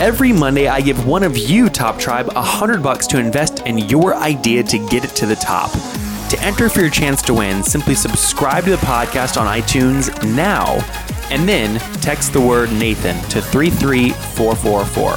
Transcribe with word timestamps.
Every 0.00 0.32
Monday, 0.32 0.66
I 0.66 0.80
give 0.80 1.06
one 1.06 1.22
of 1.22 1.36
you, 1.36 1.68
Top 1.68 1.98
Tribe, 1.98 2.30
a 2.34 2.40
hundred 2.40 2.82
bucks 2.82 3.06
to 3.08 3.18
invest 3.18 3.66
in 3.66 3.76
your 3.76 4.14
idea 4.14 4.62
to 4.62 4.78
get 4.88 5.04
it 5.04 5.10
to 5.10 5.26
the 5.26 5.36
top. 5.36 5.70
To 6.30 6.40
enter 6.40 6.70
for 6.70 6.80
your 6.80 6.88
chance 6.88 7.20
to 7.20 7.34
win, 7.34 7.62
simply 7.62 7.94
subscribe 7.94 8.64
to 8.64 8.70
the 8.70 8.78
podcast 8.78 9.38
on 9.38 9.46
iTunes 9.46 10.08
now, 10.34 10.64
and 11.30 11.46
then 11.46 11.78
text 12.00 12.32
the 12.32 12.40
word 12.40 12.72
Nathan 12.72 13.16
to 13.28 13.42
33444. 13.42 15.16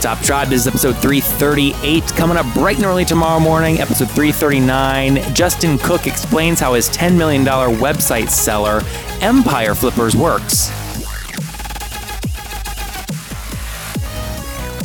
Top 0.00 0.18
Tribe 0.24 0.48
this 0.48 0.62
is 0.62 0.66
episode 0.66 0.96
338. 0.96 2.02
Coming 2.16 2.38
up 2.38 2.46
bright 2.54 2.76
and 2.76 2.86
early 2.86 3.04
tomorrow 3.04 3.38
morning, 3.38 3.80
episode 3.80 4.08
339. 4.12 5.34
Justin 5.34 5.76
Cook 5.76 6.06
explains 6.06 6.58
how 6.58 6.72
his 6.72 6.88
$10 6.88 7.18
million 7.18 7.44
website 7.44 8.30
seller, 8.30 8.80
Empire 9.20 9.74
Flippers, 9.74 10.16
works. 10.16 10.70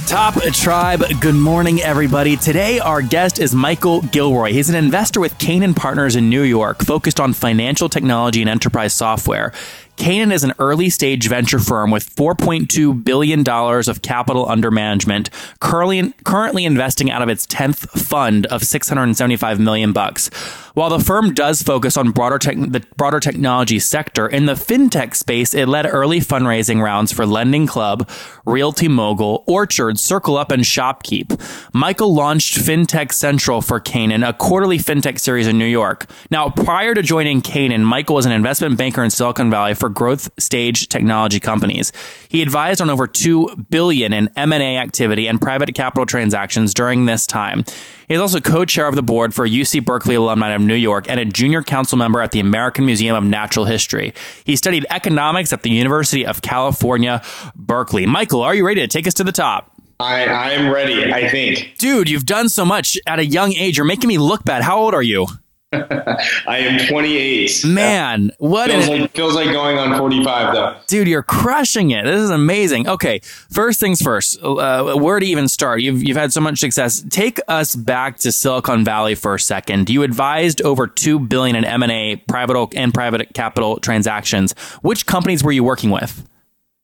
Top 0.08 0.36
Tribe, 0.54 1.04
good 1.20 1.34
morning, 1.34 1.82
everybody. 1.82 2.38
Today, 2.38 2.78
our 2.78 3.02
guest 3.02 3.40
is 3.40 3.56
Michael 3.56 4.02
Gilroy. 4.02 4.52
He's 4.54 4.70
an 4.70 4.76
investor 4.76 5.20
with 5.20 5.36
Canaan 5.40 5.74
Partners 5.74 6.16
in 6.16 6.30
New 6.30 6.44
York, 6.44 6.84
focused 6.84 7.20
on 7.20 7.34
financial 7.34 7.90
technology 7.90 8.42
and 8.42 8.50
enterprise 8.50 8.94
software. 8.94 9.52
Canaan 9.98 10.32
is 10.32 10.44
an 10.44 10.54
early 10.60 10.90
stage 10.90 11.28
venture 11.28 11.60
firm 11.60 11.92
with 11.92 12.14
$4.2 12.16 13.04
billion 13.04 13.48
of 13.48 14.02
capital 14.02 14.48
under 14.50 14.72
management, 14.72 15.30
currently, 15.60 16.14
currently 16.24 16.66
investing 16.66 17.10
out 17.10 17.22
of 17.22 17.30
its 17.30 17.48
10th 17.48 17.90
fund 18.00 18.46
of 18.48 18.64
675 18.64 19.60
million 19.60 19.94
bucks. 19.94 20.30
While 20.76 20.90
the 20.90 21.00
firm 21.00 21.34
does 21.34 21.64
focus 21.64 21.96
on 21.96 22.12
broader 22.12 22.38
the 22.38 22.86
broader 22.98 23.22
technology 23.22 23.80
sector, 23.80 24.28
in 24.28 24.46
the 24.46 24.56
fintech 24.56 25.16
space, 25.16 25.54
it 25.54 25.70
led 25.70 25.86
early 25.86 26.20
fundraising 26.20 26.84
rounds 26.84 27.14
for 27.14 27.26
Lending 27.26 27.66
Club, 27.66 28.10
Realty 28.46 28.90
Mogul, 28.90 29.46
Orchard, 29.48 29.98
Circle 29.98 30.36
Up, 30.36 30.52
and 30.52 30.64
Shopkeep. 30.64 31.40
Michael 31.74 32.14
launched 32.14 32.58
FinTech 32.58 33.14
Central 33.14 33.62
for 33.62 33.80
Canaan, 33.80 34.22
a 34.22 34.34
quarterly 34.34 34.78
fintech 34.78 35.18
series 35.18 35.48
in 35.48 35.58
New 35.58 35.66
York. 35.66 36.08
Now, 36.30 36.50
prior 36.50 36.94
to 36.94 37.02
joining 37.02 37.42
Canaan, 37.42 37.86
Michael 37.86 38.16
was 38.16 38.26
an 38.26 38.34
investment 38.34 38.78
banker 38.78 39.02
in 39.02 39.12
Silicon 39.12 39.50
Valley 39.50 39.76
for 39.76 39.85
growth 39.90 40.30
stage 40.40 40.90
technology 40.90 41.40
companies. 41.40 41.92
He 42.30 42.42
advised 42.42 42.82
on 42.82 42.90
over 42.90 43.08
2 43.08 43.66
billion 43.70 44.14
in 44.14 44.30
M&A 44.36 44.78
activity 44.78 45.28
and 45.28 45.40
private 45.42 45.74
capital 45.76 46.06
transactions 46.06 46.74
during 46.74 47.06
this 47.06 47.26
time. 47.28 47.64
He 48.08 48.14
is 48.14 48.22
also 48.22 48.40
co-chair 48.40 48.88
of 48.88 48.96
the 48.96 49.02
board 49.02 49.34
for 49.34 49.48
UC 49.48 49.84
Berkeley 49.86 50.16
alumni 50.16 50.52
of 50.52 50.62
New 50.62 50.76
York 50.76 51.10
and 51.10 51.20
a 51.20 51.26
junior 51.26 51.64
council 51.64 51.98
member 51.98 52.22
at 52.22 52.32
the 52.32 52.40
American 52.40 52.86
Museum 52.86 53.16
of 53.16 53.24
Natural 53.24 53.66
History. 53.66 54.14
He 54.44 54.56
studied 54.56 54.86
economics 54.90 55.52
at 55.52 55.64
the 55.64 55.72
University 55.72 56.26
of 56.26 56.42
California, 56.42 57.22
Berkeley. 57.56 58.06
Michael, 58.06 58.42
are 58.42 58.54
you 58.54 58.66
ready 58.66 58.82
to 58.82 58.88
take 58.88 59.08
us 59.08 59.14
to 59.16 59.24
the 59.24 59.32
top? 59.32 59.72
I, 60.00 60.26
I 60.26 60.52
am 60.52 60.72
ready, 60.72 61.12
I 61.12 61.30
think. 61.30 61.76
Dude, 61.78 62.10
you've 62.10 62.26
done 62.26 62.50
so 62.50 62.66
much 62.66 62.98
at 63.08 63.20
a 63.20 63.26
young 63.26 63.54
age. 63.54 63.78
You're 63.78 63.86
making 63.86 64.10
me 64.10 64.18
look 64.18 64.44
bad. 64.44 64.62
How 64.62 64.78
old 64.78 64.94
are 64.94 65.02
you? 65.02 65.26
I 65.74 66.58
am 66.60 66.88
28. 66.88 67.66
Man, 67.66 68.32
what 68.38 68.70
feels 68.70 68.88
an- 68.88 69.02
like 69.02 69.12
feels 69.12 69.36
like 69.36 69.52
going 69.52 69.78
on 69.78 69.98
45 69.98 70.54
though. 70.54 70.78
dude 70.88 71.08
you're 71.08 71.24
crushing 71.24 71.92
it. 71.92 72.06
This 72.06 72.22
is 72.22 72.30
amazing. 72.30 72.88
Okay 72.88 73.20
first 73.56 73.80
things 73.80 74.02
first. 74.02 74.42
Uh, 74.42 74.96
where 74.96 75.20
to 75.20 75.26
even 75.26 75.48
start? 75.48 75.82
You've, 75.82 76.04
you've 76.04 76.18
had 76.18 76.32
so 76.34 76.42
much 76.42 76.60
success. 76.60 77.04
Take 77.10 77.40
us 77.48 77.76
back 77.76 78.18
to 78.20 78.32
silicon 78.32 78.84
valley 78.84 79.16
for 79.16 79.36
a 79.36 79.40
second. 79.40 79.90
You 79.90 80.04
advised 80.04 80.62
over 80.62 80.88
2 80.88 81.20
billion 81.20 81.56
in 81.56 81.66
m&a 81.66 82.18
private 82.28 82.56
and 82.76 82.94
private 82.94 83.34
capital 83.34 83.78
transactions. 83.78 84.54
Which 84.82 85.06
companies 85.06 85.44
were 85.44 85.52
you 85.52 85.64
working 85.64 85.90
with? 85.90 86.28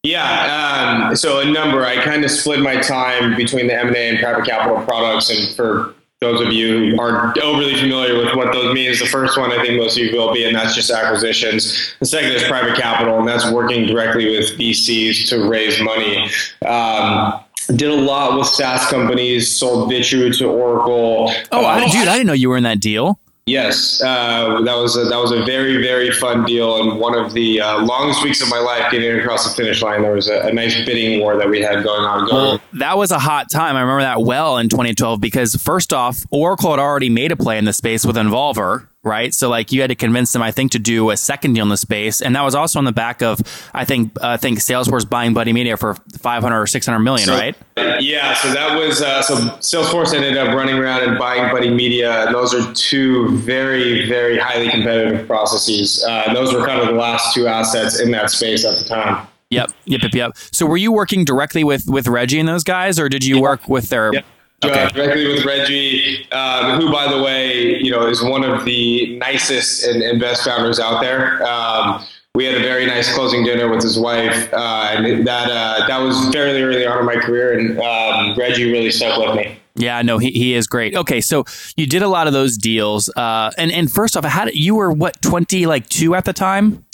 Yeah, 0.03 1.05
um, 1.07 1.15
so 1.15 1.41
a 1.41 1.45
number. 1.45 1.85
I 1.85 2.03
kind 2.03 2.25
of 2.25 2.31
split 2.31 2.59
my 2.59 2.77
time 2.77 3.35
between 3.35 3.67
the 3.67 3.79
M&A 3.79 4.09
and 4.09 4.19
private 4.19 4.45
capital 4.45 4.83
products, 4.83 5.29
and 5.29 5.55
for 5.55 5.93
those 6.21 6.39
of 6.39 6.53
you 6.53 6.91
who 6.91 6.99
aren't 7.01 7.35
overly 7.39 7.75
familiar 7.75 8.15
with 8.15 8.35
what 8.35 8.53
those 8.53 8.75
means, 8.75 8.99
the 8.99 9.07
first 9.07 9.39
one 9.39 9.51
I 9.51 9.59
think 9.65 9.79
most 9.81 9.97
of 9.97 10.03
you 10.03 10.15
will 10.15 10.31
be, 10.31 10.43
and 10.45 10.55
that's 10.55 10.75
just 10.75 10.91
acquisitions. 10.91 11.95
The 11.99 12.05
second 12.05 12.31
is 12.33 12.43
private 12.43 12.77
capital, 12.77 13.17
and 13.17 13.27
that's 13.27 13.49
working 13.51 13.87
directly 13.87 14.29
with 14.37 14.55
VCs 14.55 15.27
to 15.29 15.49
raise 15.49 15.81
money. 15.81 16.29
Um, 16.67 17.39
did 17.75 17.89
a 17.89 17.95
lot 17.95 18.37
with 18.37 18.45
SaaS 18.45 18.87
companies, 18.87 19.49
sold 19.49 19.89
Vitrue 19.91 20.37
to 20.37 20.45
Oracle. 20.47 21.31
oh 21.51 21.65
I, 21.65 21.81
Uh, 21.85 21.91
dude 21.91 22.07
i 22.07 22.13
didn't 22.13 22.27
know 22.27 22.33
you 22.33 22.49
were 22.49 22.57
in 22.57 22.63
that 22.63 22.79
deal 22.79 23.17
Yes, 23.47 24.01
uh, 24.03 24.61
that 24.61 24.75
was 24.75 24.95
a, 24.97 25.05
that 25.05 25.17
was 25.17 25.31
a 25.31 25.43
very 25.43 25.81
very 25.81 26.11
fun 26.11 26.45
deal 26.45 26.79
and 26.79 26.99
one 26.99 27.17
of 27.17 27.33
the 27.33 27.59
uh, 27.59 27.83
longest 27.83 28.23
weeks 28.23 28.39
of 28.41 28.49
my 28.49 28.59
life 28.59 28.91
getting 28.91 29.19
across 29.19 29.49
the 29.49 29.55
finish 29.55 29.81
line. 29.81 30.03
There 30.03 30.13
was 30.13 30.29
a, 30.29 30.41
a 30.41 30.53
nice 30.53 30.75
bidding 30.85 31.19
war 31.19 31.35
that 31.37 31.49
we 31.49 31.59
had 31.59 31.83
going 31.83 32.05
on. 32.05 32.29
Going. 32.29 32.35
Well, 32.35 32.61
that 32.73 32.97
was 32.97 33.09
a 33.09 33.17
hot 33.17 33.49
time. 33.51 33.75
I 33.75 33.81
remember 33.81 34.03
that 34.03 34.21
well 34.21 34.59
in 34.59 34.69
2012 34.69 35.19
because 35.19 35.55
first 35.55 35.91
off, 35.91 36.23
Oracle 36.29 36.69
had 36.69 36.79
already 36.79 37.09
made 37.09 37.31
a 37.31 37.35
play 37.35 37.57
in 37.57 37.65
the 37.65 37.73
space 37.73 38.05
with 38.05 38.15
Involver, 38.15 38.87
right? 39.03 39.33
So 39.33 39.49
like 39.49 39.71
you 39.71 39.81
had 39.81 39.89
to 39.89 39.95
convince 39.95 40.31
them, 40.33 40.41
I 40.41 40.51
think, 40.51 40.71
to 40.73 40.79
do 40.79 41.09
a 41.09 41.17
second 41.17 41.53
deal 41.53 41.63
in 41.63 41.69
the 41.69 41.77
space, 41.77 42.21
and 42.21 42.35
that 42.35 42.43
was 42.43 42.55
also 42.55 42.79
on 42.79 42.85
the 42.85 42.91
back 42.91 43.21
of 43.21 43.39
I 43.73 43.85
think 43.85 44.11
uh, 44.21 44.29
I 44.29 44.37
think 44.37 44.59
Salesforce 44.59 45.09
buying 45.09 45.33
Buddy 45.33 45.53
Media 45.53 45.77
for 45.77 45.95
500 46.19 46.61
or 46.61 46.67
600 46.67 46.99
million, 46.99 47.27
So- 47.27 47.33
right? 47.33 47.55
Yeah, 47.99 48.33
so 48.35 48.51
that 48.53 48.77
was 48.77 49.01
uh, 49.01 49.21
so 49.21 49.35
Salesforce 49.59 50.13
ended 50.13 50.37
up 50.37 50.55
running 50.55 50.75
around 50.75 51.03
and 51.03 51.17
buying 51.19 51.51
Buddy 51.51 51.69
Media, 51.69 52.25
and 52.25 52.35
those 52.35 52.53
are 52.53 52.73
two 52.73 53.37
very 53.39 54.07
very 54.07 54.37
highly 54.37 54.69
competitive 54.69 55.27
processes. 55.27 56.03
Uh, 56.07 56.33
those 56.33 56.53
were 56.53 56.65
kind 56.65 56.79
of 56.81 56.87
the 56.87 56.93
last 56.93 57.33
two 57.33 57.47
assets 57.47 57.99
in 57.99 58.11
that 58.11 58.29
space 58.31 58.65
at 58.65 58.77
the 58.77 58.83
time. 58.85 59.27
Yep, 59.49 59.71
yep, 59.85 60.01
yep, 60.03 60.13
yep. 60.13 60.31
So 60.51 60.65
were 60.65 60.77
you 60.77 60.91
working 60.91 61.25
directly 61.25 61.63
with 61.63 61.83
with 61.87 62.07
Reggie 62.07 62.39
and 62.39 62.47
those 62.47 62.63
guys, 62.63 62.99
or 62.99 63.09
did 63.09 63.25
you 63.25 63.41
work 63.41 63.67
with 63.67 63.89
their? 63.89 64.13
Yep. 64.13 64.25
Okay. 64.63 64.83
Uh, 64.83 64.89
directly 64.89 65.27
with 65.27 65.43
Reggie, 65.43 66.31
um, 66.31 66.79
who, 66.79 66.91
by 66.91 67.11
the 67.11 67.21
way, 67.21 67.77
you 67.81 67.89
know, 67.89 68.07
is 68.07 68.23
one 68.23 68.43
of 68.43 68.63
the 68.63 69.17
nicest 69.17 69.85
and, 69.85 70.03
and 70.03 70.19
best 70.19 70.43
founders 70.43 70.79
out 70.79 71.01
there. 71.01 71.43
Um, 71.43 72.05
we 72.35 72.45
had 72.45 72.55
a 72.55 72.59
very 72.59 72.85
nice 72.85 73.13
closing 73.13 73.43
dinner 73.43 73.69
with 73.69 73.81
his 73.81 73.99
wife, 73.99 74.53
uh, 74.53 74.91
and 74.91 75.27
that 75.27 75.49
uh, 75.49 75.85
that 75.87 75.97
was 75.97 76.29
fairly 76.29 76.61
early 76.61 76.85
on 76.85 76.99
in 76.99 77.05
my 77.05 77.15
career, 77.15 77.57
and 77.57 77.79
um, 77.79 78.37
Reggie 78.37 78.71
really 78.71 78.91
stuck 78.91 79.17
with 79.19 79.35
me. 79.35 79.57
Yeah, 79.75 80.01
no, 80.01 80.17
he, 80.17 80.31
he 80.31 80.53
is 80.53 80.67
great. 80.67 80.95
Okay, 80.95 81.21
so 81.21 81.45
you 81.75 81.87
did 81.87 82.03
a 82.03 82.07
lot 82.07 82.27
of 82.27 82.33
those 82.33 82.57
deals, 82.57 83.09
uh, 83.15 83.51
and 83.57 83.71
and 83.71 83.91
first 83.91 84.15
off, 84.15 84.23
how 84.25 84.45
did, 84.45 84.55
you 84.55 84.75
were 84.75 84.91
what 84.91 85.21
twenty 85.21 85.65
like 85.65 85.89
two 85.89 86.15
at 86.15 86.25
the 86.25 86.33
time? 86.33 86.85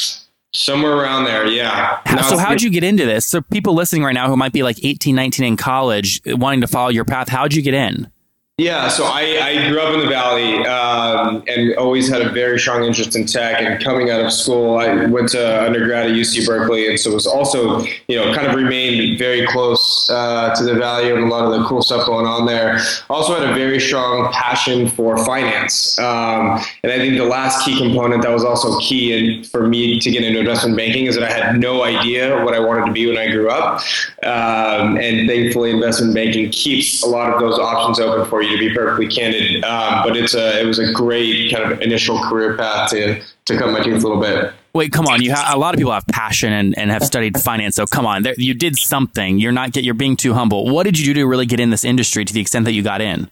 Somewhere 0.53 0.93
around 0.93 1.25
there, 1.25 1.45
yeah. 1.45 2.01
Now 2.05 2.21
so 2.21 2.37
how'd 2.37 2.61
you 2.61 2.69
get 2.69 2.83
into 2.83 3.05
this? 3.05 3.25
So 3.25 3.41
people 3.41 3.73
listening 3.73 4.03
right 4.03 4.13
now 4.13 4.27
who 4.27 4.37
might 4.37 4.53
be 4.53 4.63
like 4.63 4.83
18, 4.83 5.13
19 5.13 5.45
in 5.45 5.57
college 5.57 6.21
uh, 6.25 6.37
wanting 6.37 6.61
to 6.61 6.67
follow 6.67 6.89
your 6.89 7.05
path, 7.05 7.29
how'd 7.29 7.53
you 7.53 7.61
get 7.61 7.73
in? 7.73 8.09
Yeah, 8.59 8.88
so 8.88 9.03
I, 9.06 9.40
I 9.40 9.69
grew 9.69 9.79
up 9.79 9.94
in 9.94 10.00
the 10.00 10.07
Valley 10.07 10.66
um, 10.66 11.44
and 11.45 11.75
always 11.75 12.09
had 12.09 12.23
a 12.23 12.31
very 12.31 12.57
strong 12.57 12.84
interest 12.85 13.16
in 13.16 13.28
tech. 13.28 13.62
And 13.62 13.79
coming 13.84 14.09
out 14.09 14.19
of 14.19 14.34
school, 14.34 14.79
I 14.79 15.06
went 15.06 15.29
to 15.29 15.63
undergrad 15.63 16.07
at 16.07 16.13
UC 16.13 16.47
Berkeley, 16.47 16.88
and 16.88 17.00
so 17.00 17.13
was 17.13 17.28
also, 17.28 17.81
you 18.07 18.16
know, 18.16 18.34
kind 18.34 18.47
of 18.47 18.56
remained 18.56 19.19
very 19.19 19.45
close 19.45 20.09
uh, 20.09 20.56
to 20.56 20.63
the 20.63 20.73
Valley 20.73 21.12
and 21.12 21.23
a 21.23 21.28
lot 21.28 21.45
of 21.45 21.51
the 21.51 21.68
cool 21.68 21.84
stuff 21.84 22.07
going 22.07 22.25
on 22.25 22.47
there. 22.47 22.79
Also 23.12 23.36
had 23.36 23.48
a 23.48 23.54
very 23.54 23.80
strong 23.80 24.33
passion 24.33 24.89
for 24.89 25.24
finance, 25.24 26.00
um, 26.00 26.60
and 26.81 26.92
I 26.92 26.98
think 26.98 27.15
the 27.15 27.25
last 27.25 27.63
key 27.63 27.77
component 27.77 28.24
that 28.24 28.31
was 28.31 28.44
also 28.44 28.80
key 28.80 29.13
in, 29.13 29.44
for 29.44 29.68
me 29.68 30.00
to 30.00 30.10
get 30.10 30.24
into 30.24 30.39
investment 30.39 30.75
banking 30.75 31.06
is 31.06 31.13
that 31.13 31.24
I 31.24 31.31
had 31.31 31.60
no 31.60 31.83
idea 31.83 32.44
what 32.44 32.56
I 32.56 32.60
wanted 32.60 32.88
to 32.88 32.92
be 32.92 33.06
when 33.06 33.19
I 33.19 33.30
grew 33.30 33.51
up, 33.51 33.81
um, 34.24 34.98
and 34.98 35.30
thankfully, 35.30 35.69
investment 35.69 36.15
banking 36.15 36.50
keeps 36.50 37.03
a 37.03 37.07
lot 37.07 37.31
of 37.31 37.39
those 37.39 37.60
options 37.60 38.00
open 38.00 38.27
for 38.27 38.42
you. 38.42 38.46
To 38.49 38.57
be 38.57 38.73
perfectly 38.73 39.07
candid, 39.07 39.63
um, 39.63 40.03
but 40.03 40.15
it's 40.15 40.33
a 40.33 40.61
it 40.61 40.65
was 40.65 40.79
a 40.79 40.91
great 40.94 41.51
kind 41.51 41.71
of 41.71 41.81
initial 41.81 42.19
career 42.23 42.55
path 42.57 42.89
to 42.91 43.21
to 43.45 43.57
cut 43.57 43.71
my 43.71 43.81
teeth 43.83 44.03
a 44.03 44.07
little 44.07 44.19
bit. 44.19 44.53
Wait, 44.73 44.91
come 44.91 45.07
on. 45.07 45.23
You 45.23 45.33
ha- 45.33 45.51
a 45.55 45.57
lot 45.57 45.73
of 45.73 45.79
people 45.79 45.91
have 45.91 46.05
passion 46.05 46.53
and, 46.53 46.77
and 46.77 46.91
have 46.91 47.03
studied 47.03 47.39
finance. 47.41 47.75
So 47.75 47.88
come 47.88 48.05
on, 48.05 48.21
there, 48.21 48.35
you 48.38 48.53
did 48.53 48.77
something. 48.77 49.39
You're 49.39 49.51
not 49.51 49.71
get. 49.71 49.83
You're 49.83 49.95
being 49.95 50.15
too 50.15 50.33
humble. 50.33 50.69
What 50.69 50.83
did 50.83 50.99
you 50.99 51.05
do 51.05 51.13
to 51.15 51.25
really 51.25 51.45
get 51.47 51.59
in 51.59 51.71
this 51.71 51.83
industry 51.83 52.25
to 52.25 52.33
the 52.33 52.41
extent 52.41 52.65
that 52.65 52.73
you 52.73 52.83
got 52.83 53.01
in? 53.01 53.29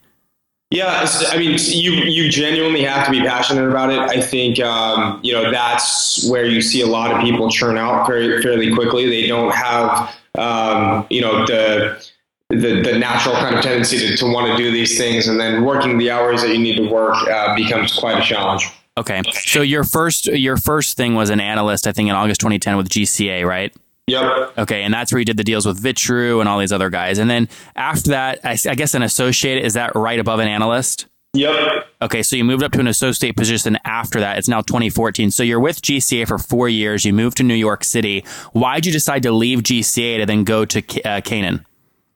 Yeah, 0.72 1.08
I 1.30 1.38
mean, 1.38 1.60
you 1.60 1.92
you 1.92 2.32
genuinely 2.32 2.84
have 2.84 3.06
to 3.06 3.12
be 3.12 3.22
passionate 3.22 3.70
about 3.70 3.92
it. 3.92 4.00
I 4.00 4.20
think 4.20 4.60
um, 4.60 5.20
you 5.24 5.32
know 5.32 5.52
that's 5.52 6.28
where 6.28 6.46
you 6.46 6.62
see 6.62 6.82
a 6.82 6.88
lot 6.88 7.12
of 7.12 7.22
people 7.22 7.50
churn 7.52 7.78
out 7.78 8.08
very 8.08 8.42
fairly 8.42 8.74
quickly. 8.74 9.08
They 9.08 9.28
don't 9.28 9.54
have 9.54 10.16
um, 10.38 11.06
you 11.12 11.22
know 11.22 11.46
the 11.46 12.04
the, 12.50 12.82
the 12.82 12.98
natural 12.98 13.36
kind 13.36 13.56
of 13.56 13.62
tendency 13.62 13.98
to, 13.98 14.16
to 14.18 14.26
want 14.26 14.48
to 14.48 14.56
do 14.56 14.72
these 14.72 14.98
things, 14.98 15.28
and 15.28 15.40
then 15.40 15.64
working 15.64 15.98
the 15.98 16.12
hours 16.12 16.42
that 16.42 16.50
you 16.50 16.60
need 16.60 16.78
to 16.78 16.88
work 16.88 17.16
uh, 17.28 17.56
becomes 17.56 17.94
quite 17.94 18.18
a 18.18 18.22
challenge. 18.22 18.70
Okay, 18.98 19.22
so 19.34 19.62
your 19.62 19.84
first 19.84 20.28
your 20.28 20.56
first 20.56 20.96
thing 20.96 21.16
was 21.16 21.30
an 21.30 21.40
analyst, 21.40 21.86
I 21.86 21.92
think, 21.92 22.10
in 22.10 22.16
August 22.16 22.40
2010 22.42 22.78
with 22.78 22.90
GCA, 22.90 23.46
right? 23.46 23.76
Yep. 24.08 24.58
Okay, 24.60 24.84
and 24.84 24.94
that's 24.94 25.12
where 25.12 25.20
you 25.20 25.26
did 25.26 25.38
the 25.38 25.44
deals 25.44 25.66
with 25.66 25.82
Vitrue 25.82 26.40
and 26.40 26.48
all 26.48 26.60
these 26.60 26.72
other 26.72 26.90
guys. 26.90 27.18
And 27.18 27.30
then 27.30 27.50
after 27.76 28.12
that, 28.12 28.40
I, 28.44 28.58
I 28.70 28.76
guess 28.76 28.94
an 28.94 29.02
associate 29.02 29.66
is 29.66 29.74
that 29.74 29.96
right 29.96 30.20
above 30.20 30.40
an 30.40 30.48
analyst? 30.48 31.08
Yep. 31.34 31.88
Okay, 32.02 32.22
so 32.22 32.36
you 32.36 32.44
moved 32.44 32.64
up 32.64 32.72
to 32.74 32.80
an 32.80 32.88
associate 32.88 33.36
position 33.36 33.78
after 33.84 34.20
that. 34.20 34.38
It's 34.38 34.48
now 34.48 34.62
2014. 34.62 35.32
So 35.32 35.44
you're 35.44 35.60
with 35.60 35.82
GCA 35.82 36.28
for 36.28 36.38
four 36.38 36.70
years. 36.70 37.04
You 37.04 37.14
moved 37.14 37.38
to 37.38 37.44
New 37.44 37.56
York 37.56 37.84
City. 37.84 38.24
Why'd 38.54 38.86
you 38.86 38.92
decide 38.92 39.24
to 39.24 39.32
leave 39.32 39.60
GCA 39.60 40.20
to 40.20 40.26
then 40.26 40.44
go 40.44 40.66
to 40.66 41.02
uh, 41.04 41.22
Canaan? 41.22 41.66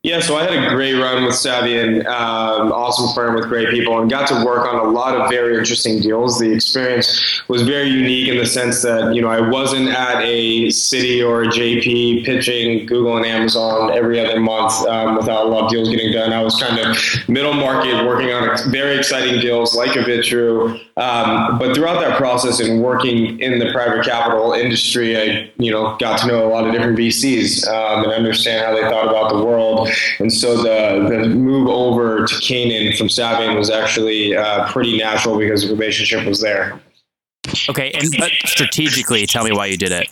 Yeah, 0.04 0.22
so 0.22 0.38
I 0.38 0.44
had 0.44 0.54
a 0.54 0.70
great 0.70 0.94
run 0.94 1.26
with 1.26 1.34
Savvian, 1.34 2.06
um, 2.06 2.72
awesome 2.72 3.14
firm 3.14 3.36
with 3.36 3.50
great 3.50 3.68
people, 3.68 4.00
and 4.00 4.10
got 4.10 4.30
to 4.30 4.46
work 4.46 4.66
on 4.66 4.80
a 4.80 4.90
lot 4.90 5.14
of 5.14 5.30
very 5.30 5.58
interesting 5.58 6.00
deals. 6.00 6.40
The 6.40 6.54
experience 6.54 7.42
was 7.50 7.64
very 7.64 7.90
unique 7.90 8.30
in 8.30 8.38
the 8.38 8.46
sense 8.46 8.82
that 8.84 9.14
you 9.14 9.22
know 9.22 9.28
I 9.28 9.42
wasn't 9.42 9.90
at 9.90 10.22
a 10.22 10.68
Citi 10.68 11.22
or 11.22 11.44
a 11.44 11.48
JP 11.48 12.24
pitching 12.24 12.86
Google 12.86 13.18
and 13.18 13.26
Amazon 13.26 13.92
every 13.92 14.26
other 14.26 14.40
month 14.40 14.72
um, 14.88 15.18
without 15.18 15.46
a 15.46 15.50
lot 15.50 15.66
of 15.66 15.70
deals 15.70 15.90
getting 15.90 16.14
done. 16.14 16.32
I 16.32 16.44
was 16.44 16.58
kind 16.64 16.80
of 16.80 16.98
middle 17.28 17.54
market, 17.54 18.06
working 18.06 18.32
on 18.32 18.72
very 18.72 18.98
exciting 18.98 19.42
deals 19.42 19.76
like 19.76 19.98
a 19.98 20.00
Vitrue. 20.00 20.80
Um, 20.96 21.60
but 21.60 21.76
throughout 21.76 22.00
that 22.00 22.18
process 22.18 22.62
and 22.62 22.82
working 22.82 23.40
in 23.42 23.60
the 23.60 23.72
private 23.74 24.06
capital 24.06 24.54
industry, 24.54 25.18
I 25.18 25.52
you 25.58 25.74
know 25.74 25.98
got 25.98 26.22
to 26.22 26.28
know 26.28 26.48
a 26.48 26.50
lot 26.50 26.66
of 26.66 26.72
different 26.72 26.98
VCs 26.98 27.68
um, 27.68 28.06
and 28.06 28.14
understand 28.14 28.66
how 28.66 28.74
they 28.74 28.90
thought 28.90 29.10
about 29.10 29.34
the 29.34 29.44
world 29.44 29.89
and 30.20 30.32
so 30.32 30.58
the, 30.58 31.08
the 31.10 31.30
move 31.30 31.68
over 31.68 32.26
to 32.26 32.40
Canaan 32.40 32.96
from 32.96 33.08
Savvian 33.08 33.58
was 33.58 33.70
actually 33.70 34.36
uh, 34.36 34.72
pretty 34.72 34.98
natural 34.98 35.38
because 35.38 35.64
the 35.64 35.74
relationship 35.74 36.26
was 36.26 36.42
there. 36.42 36.80
Okay, 37.70 37.92
and 37.92 38.14
but 38.18 38.32
strategically, 38.46 39.26
tell 39.26 39.44
me 39.44 39.52
why 39.52 39.66
you 39.66 39.78
did 39.78 39.92
it. 39.92 40.10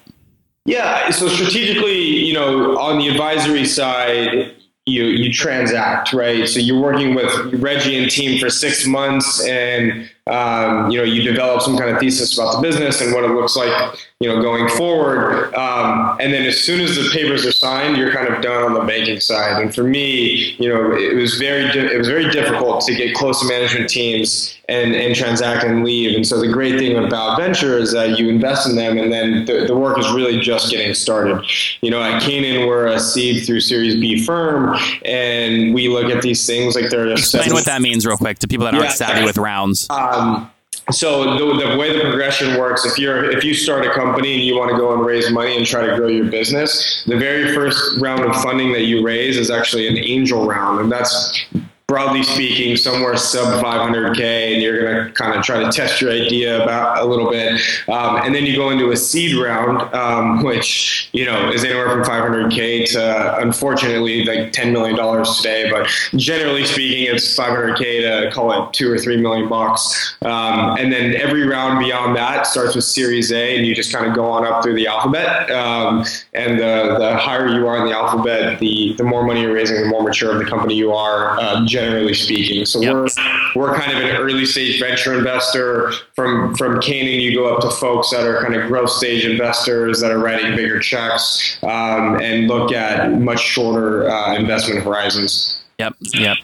Yeah, 0.66 1.10
so 1.12 1.28
strategically, 1.28 1.98
you 1.98 2.34
know, 2.34 2.78
on 2.78 3.00
the 3.00 3.08
advisory 3.08 3.66
side, 3.66 4.54
you 4.86 5.06
you 5.06 5.32
transact, 5.32 6.14
right? 6.14 6.48
So 6.48 6.60
you're 6.60 6.82
working 6.82 7.14
with 7.14 7.54
Reggie 7.62 8.02
and 8.02 8.10
team 8.10 8.40
for 8.40 8.50
six 8.50 8.86
months, 8.88 9.46
and 9.46 10.10
um, 10.28 10.90
you 10.90 10.98
know 10.98 11.04
you 11.04 11.22
develop 11.22 11.62
some 11.62 11.78
kind 11.78 11.92
of 11.92 12.00
thesis 12.00 12.38
about 12.38 12.56
the 12.56 12.62
business 12.62 13.02
and 13.02 13.14
what 13.14 13.24
it 13.24 13.32
looks 13.32 13.56
like 13.56 13.98
you 14.20 14.28
know, 14.28 14.42
going 14.42 14.68
forward. 14.70 15.54
Um, 15.54 16.18
and 16.20 16.34
then 16.34 16.44
as 16.48 16.60
soon 16.60 16.82
as 16.82 16.96
the 16.96 17.08
papers 17.14 17.46
are 17.46 17.52
signed, 17.52 17.98
you're 17.98 18.12
kind 18.12 18.28
of 18.28 18.42
done 18.42 18.64
on 18.64 18.74
the 18.74 18.80
banking 18.80 19.20
side. 19.20 19.62
And 19.62 19.74
for 19.74 19.84
me, 19.84 20.56
you 20.58 20.68
know, 20.70 20.92
it 20.92 21.16
was 21.16 21.36
very 21.38 21.72
di- 21.72 21.94
it 21.94 21.98
was 22.00 22.08
very 22.08 22.28
difficult 22.32 22.82
to 22.86 22.96
get 22.96 23.16
close 23.16 23.42
to 23.42 23.48
management 23.48 23.90
teams 23.90 24.58
and 24.70 24.96
and 24.96 25.16
transact 25.16 25.64
and 25.64 25.84
leave. 25.86 26.16
And 26.16 26.26
so 26.26 26.42
the 26.42 26.52
great 26.52 26.80
thing 26.80 26.98
about 26.98 27.38
venture 27.38 27.78
is 27.78 27.94
that 27.94 28.18
you 28.18 28.28
invest 28.30 28.68
in 28.68 28.76
them, 28.76 28.98
and 28.98 29.14
then 29.14 29.46
the, 29.46 29.66
the 29.68 29.78
work 29.78 30.00
is 30.00 30.12
really 30.12 30.40
just 30.40 30.72
getting 30.72 30.96
started. 30.96 31.46
You 31.82 31.92
know, 31.92 32.02
at 32.02 32.20
Canaan, 32.24 32.66
we're 32.66 32.88
a 32.88 33.00
seed 33.00 33.46
through 33.46 33.60
Series 33.60 34.00
B 34.00 34.26
firm, 34.26 34.76
and 35.06 35.76
we 35.76 35.90
look 35.90 36.06
at 36.12 36.24
these 36.24 36.44
things 36.48 36.74
like 36.74 36.90
they're 36.90 37.12
explain 37.12 37.44
seven- 37.44 37.54
what 37.54 37.66
that 37.66 37.84
means 37.84 38.04
real 38.04 38.18
quick 38.18 38.40
to 38.40 38.48
people 38.48 38.66
that 38.66 38.74
aren't 38.74 38.86
yeah, 38.88 38.94
savvy 38.94 39.24
with 39.26 39.38
rounds. 39.38 39.86
Um, 39.92 40.50
so 40.92 41.38
the, 41.38 41.70
the, 41.70 41.78
way 41.78 41.94
the 41.94 42.02
progression 42.02 42.58
works 42.58 42.86
if 42.86 42.98
you're 42.98 43.30
if 43.30 43.44
you 43.44 43.54
start 43.54 43.86
a 43.86 43.92
company 43.92 44.36
and 44.36 44.44
you 44.44 44.56
want 44.56 44.72
to 44.72 44.78
go 44.78 44.94
and 44.94 45.06
raise 45.06 45.30
money 45.32 45.58
and 45.58 45.66
try 45.66 45.86
to 45.86 45.96
grow 45.98 46.08
your 46.08 46.30
business 46.30 47.04
the 47.08 47.18
very 47.18 47.54
first 47.54 48.00
round 48.00 48.24
of 48.24 48.34
funding 48.42 48.72
that 48.72 48.84
you 48.84 49.04
raise 49.04 49.38
is 49.38 49.52
actually 49.52 49.88
an 49.88 49.98
angel 49.98 50.48
round 50.48 50.80
and 50.80 50.92
that's 50.92 51.46
broadly 51.88 52.22
speaking, 52.22 52.76
somewhere 52.76 53.16
sub 53.16 53.64
500K, 53.64 54.52
and 54.52 54.62
you're 54.62 54.82
going 54.82 55.08
to 55.08 55.14
kind 55.14 55.40
of 55.40 55.42
try 55.46 55.64
to 55.64 55.72
test 55.72 56.02
your 56.02 56.12
idea 56.12 56.62
about 56.62 57.02
a 57.02 57.06
little 57.06 57.32
bit. 57.32 57.62
Um, 57.88 58.18
and 58.18 58.36
then 58.36 58.46
you 58.46 58.58
go 58.58 58.72
into 58.72 58.92
a 58.92 58.98
seed 58.98 59.38
round, 59.38 59.82
um, 59.94 60.44
which, 60.44 61.08
you 61.14 61.24
know, 61.24 61.50
is 61.50 61.64
anywhere 61.64 61.90
from 61.90 62.04
500K 62.04 62.92
to, 62.92 63.38
unfortunately, 63.38 64.26
like 64.26 64.52
$10 64.52 64.74
million 64.74 64.98
today. 65.38 65.72
But 65.72 65.88
generally 66.20 66.66
speaking, 66.66 67.08
it's 67.16 67.38
500K 67.38 67.80
to 68.26 68.32
call 68.36 68.52
it 68.52 68.74
two 68.74 68.92
or 68.92 68.98
three 68.98 69.16
million 69.16 69.48
bucks. 69.48 70.18
Um, 70.24 70.76
and 70.78 70.92
then 70.92 71.16
every 71.16 71.48
round 71.48 71.80
beyond 71.80 72.18
that 72.18 72.48
starts 72.48 72.76
with 72.76 72.84
Series 72.84 73.32
A, 73.32 73.56
and 73.56 73.66
you 73.66 73.74
just 73.74 73.94
kind 73.94 74.06
of 74.06 74.14
go 74.14 74.26
on 74.26 74.46
up 74.46 74.62
through 74.62 74.76
the 74.76 74.88
alphabet. 74.88 75.50
Um, 75.52 76.04
and 76.34 76.60
the, 76.60 76.98
the 77.00 77.16
higher 77.16 77.48
you 77.48 77.66
are 77.66 77.78
in 77.78 77.86
the 77.86 77.96
alphabet, 77.96 78.60
the, 78.60 78.94
the 78.98 79.06
more 79.06 79.24
money 79.24 79.44
you're 79.44 79.54
raising, 79.54 79.80
the 79.80 79.88
more 79.88 80.04
mature 80.04 80.34
of 80.34 80.40
the 80.40 80.46
company 80.46 80.76
you 80.76 80.92
are. 80.92 81.40
Uh, 81.40 81.66
generally 81.78 82.14
speaking. 82.14 82.66
So 82.66 82.82
yep. 82.82 82.94
we're 82.94 83.08
we're 83.56 83.76
kind 83.76 83.92
of 83.96 84.04
an 84.04 84.16
early 84.16 84.46
stage 84.46 84.80
venture 84.80 85.18
investor. 85.18 85.92
From 86.16 86.56
from 86.56 86.82
Canaan, 86.82 87.20
you 87.20 87.36
go 87.36 87.54
up 87.54 87.62
to 87.62 87.70
folks 87.70 88.12
that 88.12 88.26
are 88.26 88.42
kind 88.42 88.56
of 88.56 88.68
growth 88.68 88.90
stage 88.90 89.26
investors 89.26 90.00
that 90.02 90.12
are 90.12 90.20
writing 90.20 90.56
bigger 90.56 90.80
checks 90.80 91.58
um, 91.64 92.20
and 92.22 92.48
look 92.48 92.72
at 92.72 93.12
much 93.14 93.40
shorter 93.40 94.10
uh, 94.10 94.36
investment 94.36 94.84
horizons. 94.84 95.64
Yep. 95.80 95.94
Yep. 96.00 96.38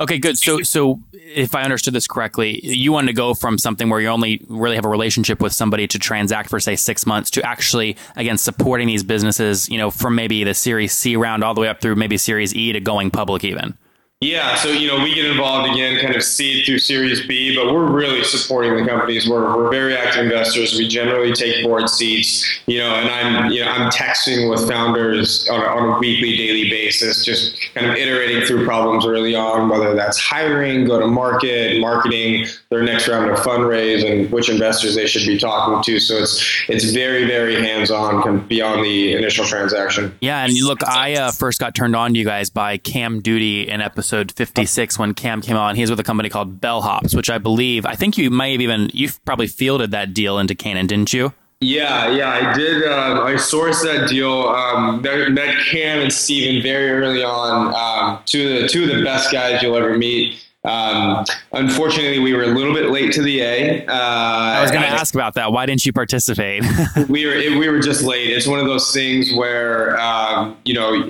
Okay. 0.00 0.18
Good. 0.18 0.36
So 0.36 0.62
so 0.62 1.00
if 1.12 1.54
I 1.54 1.62
understood 1.62 1.94
this 1.94 2.08
correctly, 2.08 2.58
you 2.66 2.90
want 2.90 3.06
to 3.06 3.12
go 3.12 3.34
from 3.34 3.56
something 3.56 3.88
where 3.88 4.00
you 4.00 4.08
only 4.08 4.44
really 4.48 4.74
have 4.74 4.84
a 4.84 4.88
relationship 4.88 5.40
with 5.40 5.52
somebody 5.52 5.86
to 5.86 5.98
transact 5.98 6.50
for 6.50 6.58
say 6.58 6.74
six 6.74 7.06
months 7.06 7.30
to 7.30 7.42
actually 7.46 7.96
again 8.16 8.36
supporting 8.38 8.88
these 8.88 9.04
businesses, 9.04 9.68
you 9.68 9.78
know, 9.78 9.92
from 9.92 10.16
maybe 10.16 10.42
the 10.42 10.54
Series 10.54 10.92
C 10.92 11.14
round 11.14 11.44
all 11.44 11.54
the 11.54 11.60
way 11.60 11.68
up 11.68 11.80
through 11.80 11.94
maybe 11.94 12.16
Series 12.16 12.52
E 12.56 12.72
to 12.72 12.80
going 12.80 13.12
public 13.12 13.44
even. 13.44 13.76
Yeah, 14.22 14.54
so 14.56 14.68
you 14.68 14.86
know 14.86 15.02
we 15.02 15.14
get 15.14 15.24
involved 15.24 15.70
again, 15.70 15.98
kind 15.98 16.14
of 16.14 16.22
seed 16.22 16.66
through 16.66 16.80
Series 16.80 17.26
B, 17.26 17.56
but 17.56 17.72
we're 17.72 17.90
really 17.90 18.22
supporting 18.22 18.76
the 18.76 18.84
companies. 18.84 19.26
We're, 19.26 19.56
we're 19.56 19.70
very 19.70 19.96
active 19.96 20.24
investors. 20.24 20.76
We 20.76 20.88
generally 20.88 21.32
take 21.32 21.64
board 21.64 21.88
seats, 21.88 22.60
you 22.66 22.80
know, 22.80 22.96
and 22.96 23.08
I'm 23.08 23.50
you 23.50 23.64
know 23.64 23.70
I'm 23.70 23.90
texting 23.90 24.50
with 24.50 24.68
founders 24.68 25.48
on 25.48 25.62
a, 25.62 25.64
on 25.64 25.88
a 25.94 25.98
weekly, 25.98 26.36
daily 26.36 26.68
basis, 26.68 27.24
just 27.24 27.56
kind 27.74 27.86
of 27.86 27.96
iterating 27.96 28.44
through 28.44 28.66
problems 28.66 29.06
early 29.06 29.34
on, 29.34 29.70
whether 29.70 29.94
that's 29.94 30.18
hiring, 30.18 30.84
go 30.84 31.00
to 31.00 31.06
market, 31.06 31.80
marketing, 31.80 32.44
their 32.68 32.82
next 32.82 33.08
round 33.08 33.30
of 33.30 33.38
fundraise, 33.38 34.04
and 34.04 34.30
which 34.30 34.50
investors 34.50 34.96
they 34.96 35.06
should 35.06 35.26
be 35.26 35.38
talking 35.38 35.82
to. 35.82 35.98
So 35.98 36.18
it's 36.18 36.64
it's 36.68 36.90
very 36.90 37.24
very 37.24 37.54
hands 37.54 37.90
on 37.90 38.46
beyond 38.48 38.84
the 38.84 39.14
initial 39.14 39.46
transaction. 39.46 40.14
Yeah, 40.20 40.44
and 40.44 40.52
look, 40.60 40.86
I 40.86 41.14
uh, 41.14 41.32
first 41.32 41.58
got 41.58 41.74
turned 41.74 41.96
on 41.96 42.12
to 42.12 42.18
you 42.18 42.26
guys 42.26 42.50
by 42.50 42.76
Cam 42.76 43.22
Doody 43.22 43.66
in 43.66 43.80
episode 43.80 44.09
episode 44.10 44.32
56 44.32 44.98
when 44.98 45.14
Cam 45.14 45.40
came 45.40 45.56
on. 45.56 45.76
He's 45.76 45.88
with 45.88 46.00
a 46.00 46.02
company 46.02 46.28
called 46.28 46.60
Bellhops, 46.60 47.14
which 47.14 47.30
I 47.30 47.38
believe, 47.38 47.86
I 47.86 47.94
think 47.94 48.18
you 48.18 48.28
might 48.28 48.50
have 48.50 48.60
even, 48.60 48.90
you've 48.92 49.24
probably 49.24 49.46
fielded 49.46 49.92
that 49.92 50.12
deal 50.12 50.40
into 50.40 50.56
Canaan, 50.56 50.88
didn't 50.88 51.12
you? 51.12 51.32
Yeah, 51.60 52.10
yeah, 52.10 52.28
I 52.30 52.52
did. 52.52 52.82
Uh, 52.88 53.22
I 53.22 53.34
sourced 53.34 53.84
that 53.84 54.08
deal. 54.08 54.48
Um, 54.48 55.00
met 55.00 55.54
Cam 55.70 56.00
and 56.00 56.12
Steven 56.12 56.60
very 56.60 56.90
early 56.90 57.22
on. 57.22 57.72
Um, 57.72 58.18
two 58.24 58.56
of 58.56 58.62
the 58.62 58.68
two 58.68 58.82
of 58.84 58.96
the 58.96 59.04
best 59.04 59.30
guys 59.30 59.62
you'll 59.62 59.76
ever 59.76 59.96
meet. 59.96 60.44
Um, 60.62 61.24
unfortunately, 61.52 62.18
we 62.18 62.34
were 62.34 62.42
a 62.42 62.48
little 62.48 62.74
bit 62.74 62.90
late 62.90 63.12
to 63.12 63.22
the 63.22 63.40
A. 63.40 63.86
Uh, 63.86 63.92
I 63.92 64.60
was 64.60 64.70
going 64.70 64.82
to 64.82 64.88
ask 64.88 65.14
about 65.14 65.32
that. 65.34 65.52
Why 65.52 65.64
didn't 65.64 65.86
you 65.86 65.92
participate? 65.92 66.62
we 67.08 67.24
were 67.24 67.58
we 67.58 67.68
were 67.68 67.80
just 67.80 68.02
late. 68.02 68.28
It's 68.28 68.46
one 68.46 68.58
of 68.58 68.66
those 68.66 68.92
things 68.92 69.32
where 69.32 69.98
um, 69.98 70.58
you 70.66 70.74
know 70.74 71.08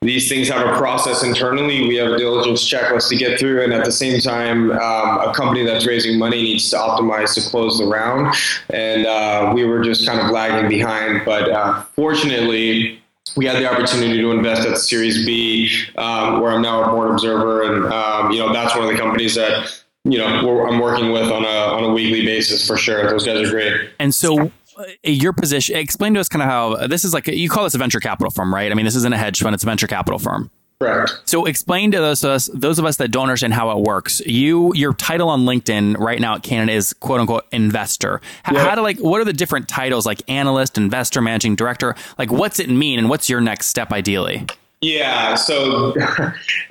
these 0.00 0.28
things 0.28 0.48
have 0.48 0.66
a 0.66 0.76
process 0.76 1.22
internally. 1.22 1.86
We 1.86 1.94
have 1.96 2.10
a 2.10 2.18
diligence 2.18 2.68
checklist 2.68 3.08
to 3.10 3.16
get 3.16 3.38
through, 3.38 3.62
and 3.62 3.72
at 3.72 3.84
the 3.84 3.92
same 3.92 4.20
time, 4.20 4.72
um, 4.72 5.28
a 5.28 5.32
company 5.32 5.64
that's 5.64 5.86
raising 5.86 6.18
money 6.18 6.42
needs 6.42 6.68
to 6.70 6.76
optimize 6.76 7.34
to 7.34 7.50
close 7.50 7.78
the 7.78 7.86
round. 7.86 8.34
And 8.70 9.06
uh, 9.06 9.52
we 9.54 9.64
were 9.64 9.80
just 9.80 10.06
kind 10.08 10.20
of 10.20 10.30
lagging 10.32 10.68
behind. 10.68 11.24
But 11.24 11.50
uh, 11.52 11.82
fortunately 11.94 13.00
we 13.36 13.46
had 13.46 13.56
the 13.56 13.70
opportunity 13.70 14.18
to 14.20 14.30
invest 14.30 14.66
at 14.66 14.78
Series 14.78 15.24
B, 15.24 15.70
um, 15.96 16.40
where 16.40 16.52
I'm 16.52 16.62
now 16.62 16.82
a 16.82 16.88
board 16.88 17.10
observer, 17.10 17.62
and 17.62 17.92
um, 17.92 18.30
you 18.30 18.38
know 18.38 18.52
that's 18.52 18.74
one 18.74 18.84
of 18.84 18.90
the 18.90 18.98
companies 18.98 19.34
that 19.34 19.82
you 20.04 20.18
know 20.18 20.26
I'm 20.26 20.80
working 20.80 21.12
with 21.12 21.30
on 21.30 21.44
a 21.44 21.48
on 21.48 21.84
a 21.84 21.92
weekly 21.92 22.24
basis 22.24 22.66
for 22.66 22.76
sure. 22.76 23.08
Those 23.08 23.24
guys 23.24 23.48
are 23.48 23.50
great. 23.50 23.90
And 23.98 24.14
so. 24.14 24.50
Uh, 24.78 24.84
your 25.02 25.32
position, 25.32 25.74
explain 25.74 26.14
to 26.14 26.20
us 26.20 26.28
kind 26.28 26.40
of 26.40 26.48
how 26.48 26.86
this 26.86 27.04
is 27.04 27.12
like, 27.12 27.26
you 27.26 27.48
call 27.48 27.64
this 27.64 27.74
a 27.74 27.78
venture 27.78 27.98
capital 27.98 28.30
firm, 28.30 28.54
right? 28.54 28.70
I 28.70 28.76
mean, 28.76 28.84
this 28.84 28.94
isn't 28.94 29.12
a 29.12 29.18
hedge 29.18 29.40
fund, 29.40 29.52
it's 29.52 29.64
a 29.64 29.66
venture 29.66 29.88
capital 29.88 30.20
firm. 30.20 30.52
Correct. 30.80 31.22
So 31.24 31.44
explain 31.44 31.90
to 31.90 31.98
those 31.98 32.22
us 32.22 32.48
those 32.54 32.78
of 32.78 32.84
us 32.84 32.96
that 32.96 33.10
don't 33.10 33.24
understand 33.24 33.52
how 33.52 33.76
it 33.76 33.82
works. 33.84 34.20
You 34.20 34.72
your 34.74 34.94
title 34.94 35.28
on 35.28 35.40
LinkedIn 35.40 35.98
right 35.98 36.20
now 36.20 36.36
at 36.36 36.44
Canaan 36.44 36.68
is 36.68 36.92
quote 36.92 37.20
unquote 37.20 37.46
investor. 37.50 38.20
How, 38.44 38.54
yeah. 38.54 38.68
how 38.68 38.74
to 38.76 38.82
like 38.82 38.98
what 38.98 39.20
are 39.20 39.24
the 39.24 39.32
different 39.32 39.68
titles 39.68 40.06
like 40.06 40.22
analyst, 40.28 40.78
investor, 40.78 41.20
managing 41.20 41.56
director? 41.56 41.96
Like 42.16 42.30
what's 42.30 42.60
it 42.60 42.70
mean 42.70 43.00
and 43.00 43.08
what's 43.08 43.28
your 43.28 43.40
next 43.40 43.66
step 43.66 43.90
ideally? 43.90 44.46
Yeah, 44.80 45.34
so 45.34 45.92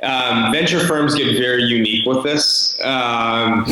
um, 0.03 0.53
venture 0.53 0.79
firms 0.79 1.13
get 1.13 1.37
very 1.37 1.63
unique 1.63 2.05
with 2.05 2.23
this. 2.23 2.79
Um, 2.81 3.65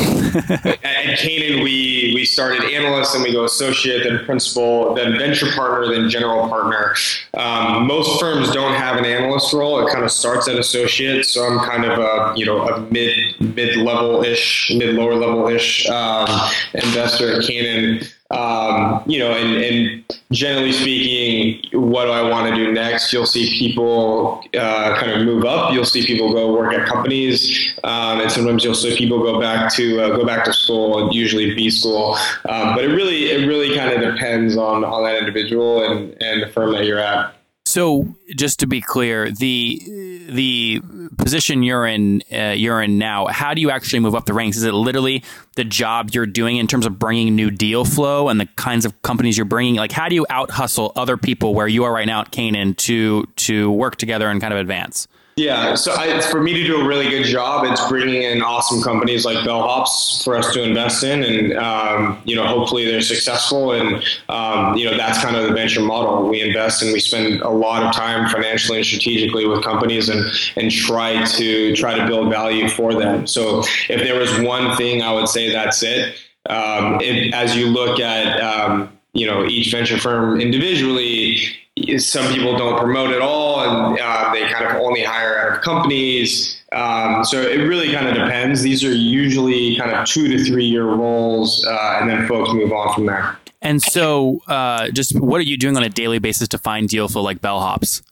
at, 0.83 1.17
Canaan, 1.17 1.63
we 1.63 2.11
we 2.13 2.25
started 2.25 2.65
analyst, 2.65 3.15
and 3.15 3.23
we 3.23 3.31
go 3.31 3.45
associate, 3.45 4.03
then 4.03 4.25
principal, 4.25 4.93
then 4.93 5.17
venture 5.17 5.49
partner, 5.53 5.87
then 5.87 6.09
general 6.09 6.49
partner. 6.49 6.95
Um, 7.33 7.87
most 7.87 8.19
firms 8.19 8.51
don't 8.51 8.73
have 8.73 8.97
an 8.97 9.05
analyst 9.05 9.53
role; 9.53 9.87
it 9.87 9.89
kind 9.89 10.03
of 10.03 10.11
starts 10.11 10.49
at 10.49 10.57
associate. 10.57 11.25
So 11.25 11.45
I'm 11.45 11.59
kind 11.59 11.85
of 11.85 11.97
a 11.97 12.33
you 12.35 12.45
know 12.45 12.67
a 12.67 12.81
mid 12.91 13.39
mid 13.39 13.77
level 13.77 14.21
ish, 14.21 14.69
mid 14.75 14.95
lower 14.95 15.15
level 15.15 15.47
ish 15.47 15.87
um, 15.87 16.27
investor 16.73 17.37
at 17.39 17.47
Canaan. 17.47 18.01
Um, 18.31 19.03
you 19.05 19.19
know, 19.19 19.31
and, 19.31 19.63
and, 19.63 20.03
generally 20.31 20.71
speaking, 20.71 21.79
what 21.79 22.05
do 22.05 22.11
I 22.11 22.27
want 22.27 22.49
to 22.49 22.55
do 22.55 22.71
next? 22.71 23.13
You'll 23.13 23.27
see 23.27 23.57
people 23.59 24.43
uh, 24.57 24.99
kind 24.99 25.11
of 25.11 25.23
move 25.23 25.45
up. 25.45 25.71
You'll 25.73 25.85
see 25.85 26.03
people 26.03 26.33
go 26.33 26.51
work 26.51 26.73
at 26.73 26.87
companies, 26.87 27.77
um, 27.83 28.19
and 28.19 28.31
sometimes 28.31 28.63
you'll 28.63 28.73
see 28.73 28.97
people 28.97 29.21
go 29.21 29.39
back 29.39 29.71
to 29.75 30.01
uh, 30.01 30.17
go 30.17 30.25
back 30.25 30.43
to 30.45 30.53
school, 30.53 31.13
usually 31.13 31.53
B 31.53 31.69
school. 31.69 32.17
Um, 32.49 32.73
but 32.73 32.83
it 32.83 32.87
really 32.87 33.25
it 33.31 33.47
really 33.47 33.75
kind 33.75 33.91
of 33.91 34.13
depends 34.13 34.57
on 34.57 34.83
on 34.83 35.03
that 35.03 35.17
individual 35.19 35.83
and 35.83 36.19
and 36.21 36.41
the 36.41 36.47
firm 36.47 36.71
that 36.71 36.85
you're 36.85 36.99
at. 36.99 37.35
So, 37.75 38.07
just 38.37 38.61
to 38.61 38.67
be 38.67 38.79
clear, 38.79 39.29
the 39.29 39.81
the 40.29 40.81
position 41.17 41.61
you're 41.61 41.85
in 41.85 42.23
uh, 42.31 42.53
you're 42.55 42.81
in 42.81 42.97
now, 42.97 43.27
how 43.27 43.53
do 43.53 43.59
you 43.59 43.69
actually 43.69 43.99
move 43.99 44.15
up 44.15 44.25
the 44.25 44.33
ranks? 44.33 44.55
Is 44.55 44.63
it 44.63 44.71
literally 44.71 45.25
the 45.57 45.65
job 45.65 46.11
you're 46.13 46.25
doing 46.25 46.55
in 46.55 46.67
terms 46.67 46.85
of 46.85 46.97
bringing 46.97 47.35
new 47.35 47.51
deal 47.51 47.83
flow 47.83 48.29
and 48.29 48.39
the 48.39 48.45
kinds 48.55 48.85
of 48.85 49.01
companies 49.01 49.37
you're 49.37 49.43
bringing? 49.43 49.75
Like, 49.75 49.91
how 49.91 50.07
do 50.07 50.15
you 50.15 50.25
out 50.29 50.51
hustle 50.51 50.93
other 50.95 51.17
people 51.17 51.53
where 51.53 51.67
you 51.67 51.83
are 51.83 51.91
right 51.91 52.07
now 52.07 52.21
at 52.21 52.31
Canaan 52.31 52.75
to 52.75 53.25
to 53.35 53.69
work 53.69 53.97
together 53.97 54.29
and 54.29 54.39
kind 54.39 54.53
of 54.53 54.59
advance? 54.61 55.09
Yeah, 55.37 55.75
so 55.75 55.93
I, 55.93 56.21
for 56.21 56.41
me 56.41 56.53
to 56.53 56.63
do 56.63 56.79
a 56.79 56.87
really 56.87 57.09
good 57.09 57.25
job, 57.25 57.65
it's 57.65 57.85
bringing 57.89 58.23
in 58.23 58.41
awesome 58.41 58.81
companies 58.81 59.25
like 59.25 59.39
Bellhops 59.39 60.23
for 60.23 60.37
us 60.37 60.53
to 60.53 60.63
invest 60.63 61.03
in, 61.03 61.23
and 61.23 61.57
um, 61.57 62.21
you 62.23 62.37
know, 62.37 62.47
hopefully 62.47 62.85
they're 62.85 63.01
successful. 63.01 63.73
And 63.73 64.01
um, 64.29 64.77
you 64.77 64.85
know, 64.89 64.95
that's 64.95 65.21
kind 65.21 65.35
of 65.35 65.45
the 65.45 65.53
venture 65.53 65.81
model. 65.81 66.29
We 66.29 66.39
invest 66.39 66.83
and 66.83 66.93
we 66.93 67.01
spend 67.01 67.41
a 67.41 67.49
lot 67.49 67.83
of 67.83 67.93
time 67.93 68.29
financially 68.29 68.77
and 68.77 68.87
strategically 68.87 69.45
with 69.45 69.61
companies, 69.61 70.07
and 70.07 70.23
and 70.55 70.71
try 70.71 71.25
to 71.25 71.75
try 71.75 71.97
to 71.97 72.07
build 72.07 72.29
value 72.29 72.69
for 72.69 72.93
them. 72.93 73.27
So 73.27 73.59
if 73.89 73.99
there 73.99 74.17
was 74.17 74.39
one 74.39 74.77
thing, 74.77 75.01
I 75.01 75.11
would 75.11 75.27
say 75.27 75.51
that's 75.51 75.83
it. 75.83 76.15
Um, 76.49 77.01
it 77.01 77.33
as 77.33 77.57
you 77.57 77.67
look 77.67 77.99
at 77.99 78.39
um, 78.39 78.89
you 79.11 79.27
know 79.27 79.45
each 79.45 79.69
venture 79.69 79.97
firm 79.97 80.39
individually 80.39 81.57
some 81.97 82.31
people 82.33 82.57
don't 82.57 82.79
promote 82.79 83.11
at 83.11 83.21
all 83.21 83.61
and 83.61 83.99
uh, 83.99 84.31
they 84.33 84.47
kind 84.49 84.65
of 84.65 84.81
only 84.81 85.03
hire 85.03 85.37
out 85.37 85.57
of 85.57 85.61
companies. 85.61 86.61
Um, 86.71 87.23
so 87.23 87.41
it 87.41 87.59
really 87.67 87.91
kind 87.93 88.07
of 88.07 88.15
depends. 88.15 88.61
These 88.61 88.83
are 88.83 88.93
usually 88.93 89.77
kind 89.77 89.91
of 89.91 90.05
two 90.05 90.27
to 90.27 90.43
three 90.43 90.65
year 90.65 90.85
roles, 90.85 91.65
uh, 91.65 91.99
and 91.99 92.09
then 92.09 92.27
folks 92.27 92.51
move 92.53 92.71
on 92.73 92.93
from 92.93 93.05
there. 93.05 93.37
And 93.61 93.81
so, 93.81 94.41
uh, 94.47 94.89
just 94.91 95.19
what 95.19 95.39
are 95.39 95.43
you 95.43 95.57
doing 95.57 95.77
on 95.77 95.83
a 95.83 95.89
daily 95.89 96.19
basis 96.19 96.47
to 96.49 96.57
find 96.57 96.87
deal 96.89 97.07
flow 97.07 97.23
like 97.23 97.41
bellhops? 97.41 98.03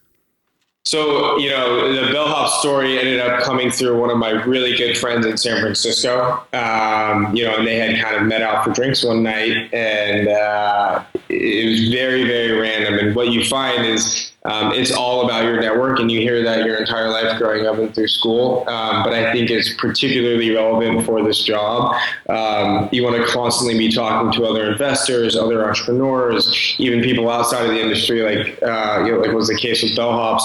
So, 0.85 1.37
you 1.37 1.49
know, 1.49 1.93
the 1.93 2.11
bellhop 2.11 2.49
story 2.59 2.99
ended 2.99 3.19
up 3.21 3.41
coming 3.43 3.71
through 3.71 3.99
one 3.99 4.09
of 4.09 4.17
my 4.17 4.31
really 4.31 4.75
good 4.75 4.97
friends 4.97 5.25
in 5.25 5.37
San 5.37 5.61
Francisco. 5.61 6.43
Um, 6.51 7.33
you 7.33 7.45
know, 7.45 7.55
and 7.55 7.65
they 7.65 7.77
had 7.77 8.01
kind 8.03 8.17
of 8.17 8.23
met 8.23 8.41
out 8.41 8.65
for 8.65 8.71
drinks 8.71 9.03
one 9.03 9.23
night, 9.23 9.73
and 9.73 10.27
uh, 10.27 11.03
it 11.33 11.69
was 11.69 11.89
very, 11.89 12.23
very 12.23 12.59
random. 12.59 12.99
And 12.99 13.15
what 13.15 13.29
you 13.29 13.43
find 13.45 13.85
is 13.85 14.31
um, 14.45 14.73
it's 14.73 14.91
all 14.91 15.23
about 15.25 15.45
your 15.45 15.59
network, 15.59 15.99
and 15.99 16.11
you 16.11 16.19
hear 16.19 16.43
that 16.43 16.65
your 16.65 16.75
entire 16.75 17.09
life 17.09 17.37
growing 17.37 17.65
up 17.65 17.77
and 17.77 17.93
through 17.95 18.09
school. 18.09 18.67
Um, 18.67 19.03
but 19.03 19.13
I 19.13 19.31
think 19.31 19.49
it's 19.49 19.73
particularly 19.75 20.53
relevant 20.53 21.05
for 21.05 21.23
this 21.23 21.43
job. 21.43 21.95
Um, 22.29 22.89
you 22.91 23.03
want 23.03 23.15
to 23.15 23.25
constantly 23.31 23.77
be 23.77 23.91
talking 23.91 24.31
to 24.33 24.45
other 24.45 24.71
investors, 24.71 25.35
other 25.35 25.65
entrepreneurs, 25.65 26.75
even 26.77 27.01
people 27.01 27.29
outside 27.29 27.65
of 27.65 27.71
the 27.71 27.81
industry, 27.81 28.21
like 28.21 28.61
uh, 28.61 29.03
you 29.05 29.13
know, 29.13 29.19
like 29.19 29.31
was 29.31 29.47
the 29.47 29.57
case 29.57 29.81
with 29.81 29.95
Bellhops. 29.95 30.43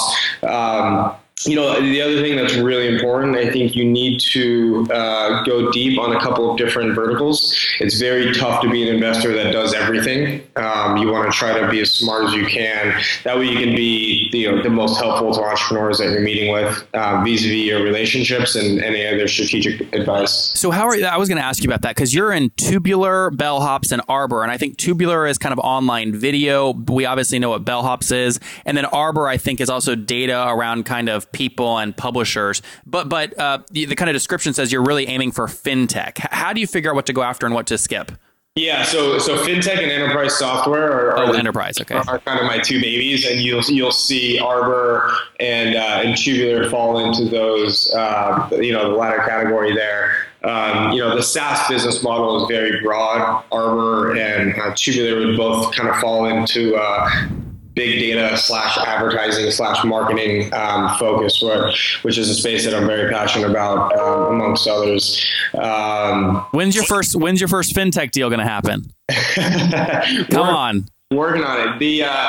You 1.46 1.54
know, 1.54 1.80
the 1.80 2.02
other 2.02 2.20
thing 2.20 2.34
that's 2.36 2.56
really 2.56 2.92
important, 2.92 3.36
I 3.36 3.50
think 3.50 3.76
you 3.76 3.84
need 3.84 4.18
to 4.32 4.86
uh, 4.90 5.44
go 5.44 5.70
deep 5.70 5.98
on 5.98 6.14
a 6.14 6.20
couple 6.20 6.50
of 6.50 6.58
different 6.58 6.96
verticals. 6.96 7.56
It's 7.78 8.00
very 8.00 8.32
tough 8.34 8.60
to 8.62 8.70
be 8.70 8.82
an 8.88 8.94
investor 8.94 9.32
that 9.34 9.52
does 9.52 9.72
everything. 9.72 10.42
Um, 10.56 10.96
you 10.96 11.12
want 11.12 11.30
to 11.30 11.36
try 11.36 11.58
to 11.58 11.70
be 11.70 11.80
as 11.80 11.92
smart 11.92 12.24
as 12.24 12.34
you 12.34 12.44
can. 12.44 13.00
That 13.22 13.38
way, 13.38 13.46
you 13.46 13.56
can 13.56 13.76
be 13.76 14.28
you 14.32 14.50
know 14.50 14.62
the 14.62 14.70
most 14.70 14.98
helpful 14.98 15.32
to 15.32 15.40
entrepreneurs 15.40 15.98
that 15.98 16.10
you're 16.10 16.20
meeting 16.20 16.52
with 16.52 16.84
uh, 16.94 17.22
vis-a-vis 17.24 17.52
your 17.52 17.84
relationships 17.84 18.56
and 18.56 18.82
any 18.82 19.06
other 19.06 19.28
strategic 19.28 19.92
advice. 19.94 20.52
So, 20.58 20.72
how 20.72 20.86
are 20.86 20.96
you, 20.96 21.06
I 21.06 21.18
was 21.18 21.28
going 21.28 21.38
to 21.38 21.44
ask 21.44 21.62
you 21.62 21.68
about 21.68 21.82
that 21.82 21.94
because 21.94 22.12
you're 22.12 22.32
in 22.32 22.50
Tubular, 22.50 23.30
Bellhops, 23.30 23.92
and 23.92 24.02
Arbor, 24.08 24.42
and 24.42 24.50
I 24.50 24.58
think 24.58 24.76
Tubular 24.76 25.26
is 25.28 25.38
kind 25.38 25.52
of 25.52 25.60
online 25.60 26.14
video. 26.14 26.72
We 26.72 27.06
obviously 27.06 27.38
know 27.38 27.50
what 27.50 27.64
Bellhops 27.64 28.10
is, 28.10 28.40
and 28.64 28.76
then 28.76 28.86
Arbor, 28.86 29.28
I 29.28 29.36
think, 29.36 29.60
is 29.60 29.70
also 29.70 29.94
data 29.94 30.48
around 30.48 30.84
kind 30.84 31.08
of 31.08 31.27
people 31.32 31.78
and 31.78 31.96
publishers. 31.96 32.62
But 32.86 33.08
but 33.08 33.38
uh, 33.38 33.58
the, 33.70 33.86
the, 33.86 33.96
kind 33.96 34.08
of 34.10 34.14
description 34.14 34.54
says 34.54 34.72
you're 34.72 34.84
really 34.84 35.06
aiming 35.06 35.32
for 35.32 35.46
fintech. 35.46 36.18
How 36.30 36.52
do 36.52 36.60
you 36.60 36.66
figure 36.66 36.90
out 36.90 36.96
what 36.96 37.06
to 37.06 37.12
go 37.12 37.22
after 37.22 37.46
and 37.46 37.54
what 37.54 37.66
to 37.68 37.78
skip? 37.78 38.12
Yeah, 38.58 38.82
so 38.82 39.18
so 39.18 39.36
fintech 39.36 39.80
and 39.80 39.90
enterprise 39.90 40.36
software 40.36 40.90
are, 40.90 41.16
are 41.16 41.28
oh 41.28 41.32
the, 41.32 41.38
enterprise 41.38 41.80
okay 41.80 41.94
are 41.94 42.18
kind 42.18 42.40
of 42.40 42.46
my 42.46 42.58
two 42.58 42.80
babies, 42.80 43.24
and 43.24 43.40
you'll 43.40 43.62
you'll 43.62 43.92
see 43.92 44.40
Arbor 44.40 45.12
and 45.38 45.76
uh, 45.76 46.02
and 46.04 46.16
Tubular 46.16 46.68
fall 46.68 46.98
into 46.98 47.26
those 47.26 47.92
uh, 47.94 48.48
you 48.60 48.72
know 48.72 48.90
the 48.90 48.96
latter 48.96 49.18
category 49.18 49.74
there. 49.74 50.26
Um, 50.42 50.92
you 50.92 50.98
know 50.98 51.14
the 51.14 51.22
SaaS 51.22 51.68
business 51.68 52.02
model 52.02 52.42
is 52.42 52.48
very 52.48 52.82
broad. 52.82 53.44
Arbor 53.52 54.16
and 54.16 54.58
uh, 54.60 54.74
Tubular 54.74 55.24
would 55.24 55.36
both 55.36 55.72
kind 55.74 55.88
of 55.88 55.96
fall 55.96 56.26
into 56.26 56.74
uh, 56.74 57.28
big 57.78 58.00
data 58.00 58.36
slash 58.36 58.76
advertising 58.76 59.50
slash 59.52 59.84
marketing 59.84 60.52
um, 60.52 60.98
focus, 60.98 61.40
where, 61.40 61.72
which 62.02 62.18
is 62.18 62.28
a 62.28 62.34
space 62.34 62.64
that 62.64 62.74
I'm 62.74 62.86
very 62.86 63.10
passionate 63.10 63.48
about, 63.48 63.96
um, 63.96 64.34
amongst 64.34 64.66
others. 64.66 65.24
Um, 65.54 66.44
when's 66.50 66.74
your 66.74 66.84
first 66.84 67.14
When's 67.14 67.40
your 67.40 67.48
first 67.48 67.74
fintech 67.74 68.10
deal 68.10 68.28
going 68.28 68.40
to 68.40 68.44
happen? 68.44 68.92
Come 70.30 70.48
on. 70.48 70.88
Working 71.10 71.42
on 71.42 71.66
it. 71.66 71.78
The 71.78 72.04
uh, 72.04 72.28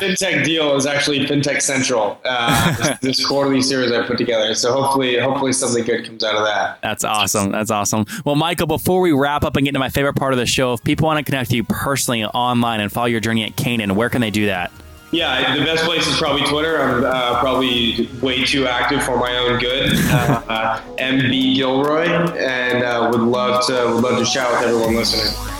fintech 0.00 0.42
deal 0.42 0.74
is 0.76 0.86
actually 0.86 1.26
FinTech 1.26 1.60
Central. 1.60 2.18
Uh, 2.24 2.74
this, 2.76 2.98
this, 3.00 3.26
quarterly 3.26 3.60
series 3.60 3.92
I 3.92 4.06
put 4.06 4.16
together. 4.16 4.54
So 4.54 4.72
hopefully, 4.72 5.18
hopefully 5.18 5.52
something 5.52 5.84
good 5.84 6.06
comes 6.06 6.24
out 6.24 6.34
of 6.34 6.44
that. 6.44 6.78
That's 6.80 7.04
awesome. 7.04 7.52
That's 7.52 7.70
awesome. 7.70 8.06
Well, 8.24 8.34
Michael, 8.34 8.66
before 8.66 9.02
we 9.02 9.12
wrap 9.12 9.44
up 9.44 9.56
and 9.56 9.64
get 9.64 9.70
into 9.70 9.80
my 9.80 9.90
favorite 9.90 10.14
part 10.14 10.32
of 10.32 10.38
the 10.38 10.46
show, 10.46 10.72
if 10.72 10.82
people 10.82 11.04
want 11.04 11.18
to 11.18 11.30
connect 11.30 11.50
with 11.50 11.56
you 11.56 11.64
personally 11.64 12.24
online 12.24 12.80
and 12.80 12.90
follow 12.90 13.08
your 13.08 13.20
journey 13.20 13.44
at 13.44 13.56
Canaan, 13.56 13.94
where 13.94 14.08
can 14.08 14.22
they 14.22 14.30
do 14.30 14.46
that? 14.46 14.72
Yeah, 15.12 15.54
the 15.54 15.64
best 15.66 15.84
place 15.84 16.06
is 16.06 16.16
probably 16.16 16.46
Twitter. 16.46 16.80
I'm 16.80 17.04
uh, 17.04 17.40
probably 17.40 18.08
way 18.22 18.42
too 18.42 18.66
active 18.66 19.02
for 19.02 19.18
my 19.18 19.36
own 19.36 19.58
good. 19.58 19.92
Uh, 19.92 20.80
MB 20.98 21.56
Gilroy, 21.56 22.08
and 22.08 22.82
uh, 22.82 23.10
would 23.12 23.20
love 23.20 23.66
to 23.66 23.92
would 23.94 24.02
love 24.02 24.18
to 24.18 24.24
chat 24.24 24.50
with 24.50 24.62
everyone 24.62 24.96
listening. 24.96 25.57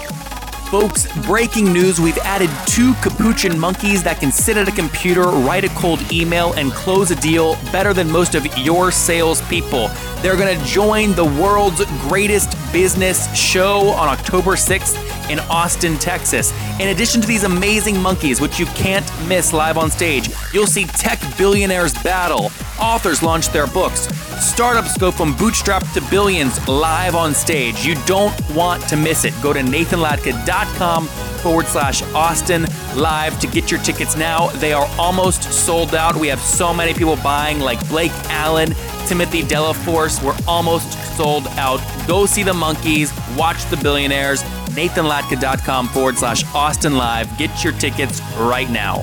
Folks, 0.70 1.06
breaking 1.24 1.72
news 1.72 1.98
we've 1.98 2.18
added 2.18 2.50
two 2.66 2.92
capuchin 2.96 3.58
monkeys 3.58 4.02
that 4.02 4.20
can 4.20 4.30
sit 4.30 4.58
at 4.58 4.68
a 4.68 4.72
computer, 4.72 5.22
write 5.22 5.64
a 5.64 5.70
cold 5.70 5.98
email, 6.12 6.52
and 6.58 6.72
close 6.72 7.10
a 7.10 7.16
deal 7.16 7.54
better 7.72 7.94
than 7.94 8.10
most 8.10 8.34
of 8.34 8.44
your 8.58 8.90
salespeople. 8.90 9.88
They're 10.20 10.36
going 10.36 10.58
to 10.58 10.64
join 10.66 11.14
the 11.14 11.24
world's 11.24 11.82
greatest 12.06 12.50
business 12.72 13.34
show 13.36 13.88
on 13.90 14.08
October 14.08 14.52
6th 14.52 14.96
in 15.30 15.38
Austin, 15.50 15.96
Texas. 15.98 16.52
In 16.80 16.88
addition 16.88 17.20
to 17.20 17.26
these 17.26 17.44
amazing 17.44 18.00
monkeys, 18.00 18.40
which 18.40 18.58
you 18.58 18.66
can't 18.66 19.06
miss 19.28 19.52
live 19.52 19.76
on 19.76 19.90
stage, 19.90 20.30
you'll 20.52 20.66
see 20.66 20.84
tech 20.84 21.20
billionaires 21.36 21.94
battle, 22.02 22.50
authors 22.80 23.22
launch 23.22 23.48
their 23.48 23.66
books, 23.66 24.08
startups 24.42 24.96
go 24.96 25.10
from 25.10 25.36
bootstrap 25.36 25.86
to 25.92 26.00
billions 26.10 26.66
live 26.68 27.14
on 27.14 27.34
stage. 27.34 27.84
You 27.84 27.94
don't 28.06 28.34
want 28.50 28.82
to 28.88 28.96
miss 28.96 29.24
it. 29.24 29.34
Go 29.42 29.52
to 29.52 29.60
nathanlatka.com 29.60 31.08
forward 31.38 31.66
slash 31.66 32.02
Austin 32.14 32.66
live 32.96 33.38
to 33.40 33.46
get 33.46 33.70
your 33.70 33.80
tickets 33.80 34.16
now. 34.16 34.48
They 34.58 34.72
are 34.72 34.88
almost 34.98 35.44
sold 35.52 35.94
out. 35.94 36.16
We 36.16 36.28
have 36.28 36.40
so 36.40 36.74
many 36.74 36.94
people 36.94 37.16
buying, 37.16 37.60
like 37.60 37.86
Blake 37.88 38.12
Allen, 38.28 38.74
Timothy 39.08 39.42
Delaforce. 39.42 40.22
We're 40.22 40.36
almost 40.46 40.92
sold 41.16 41.46
out. 41.56 41.80
Go 42.06 42.26
see 42.26 42.42
the 42.42 42.52
monkeys, 42.52 43.12
watch 43.36 43.64
the 43.70 43.76
billionaires. 43.78 44.42
NathanLatka.com 44.76 45.88
forward 45.88 46.18
slash 46.18 46.44
Austin 46.54 46.96
Live. 46.96 47.36
Get 47.38 47.64
your 47.64 47.72
tickets 47.72 48.20
right 48.36 48.70
now. 48.70 49.02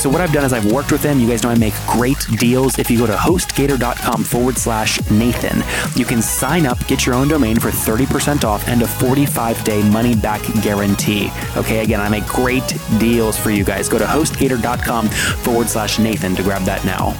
So 0.00 0.08
what 0.08 0.22
I've 0.22 0.32
done 0.32 0.46
is 0.46 0.54
I've 0.54 0.72
worked 0.72 0.92
with 0.92 1.02
them. 1.02 1.20
You 1.20 1.28
guys 1.28 1.42
know 1.42 1.50
I 1.50 1.58
make 1.58 1.74
great 1.86 2.16
deals. 2.38 2.78
If 2.78 2.90
you 2.90 2.96
go 2.96 3.06
to 3.06 3.12
hostgator.com 3.12 4.24
forward 4.24 4.56
slash 4.56 4.98
Nathan, 5.10 5.62
you 5.94 6.06
can 6.06 6.22
sign 6.22 6.64
up, 6.64 6.78
get 6.86 7.04
your 7.04 7.14
own 7.14 7.28
domain 7.28 7.60
for 7.60 7.68
30% 7.68 8.44
off 8.44 8.66
and 8.66 8.80
a 8.80 8.88
45 8.88 9.62
day 9.62 9.86
money 9.90 10.14
back 10.14 10.40
guarantee. 10.62 11.30
Okay, 11.54 11.84
again, 11.84 12.00
I 12.00 12.08
make 12.08 12.24
great 12.24 12.66
deals 12.98 13.38
for 13.38 13.50
you 13.50 13.62
guys. 13.62 13.90
Go 13.90 13.98
to 13.98 14.06
hostgator.com 14.06 15.08
forward 15.08 15.68
slash 15.68 15.98
Nathan 15.98 16.34
to 16.34 16.42
grab 16.42 16.62
that 16.62 16.82
now. 16.86 17.14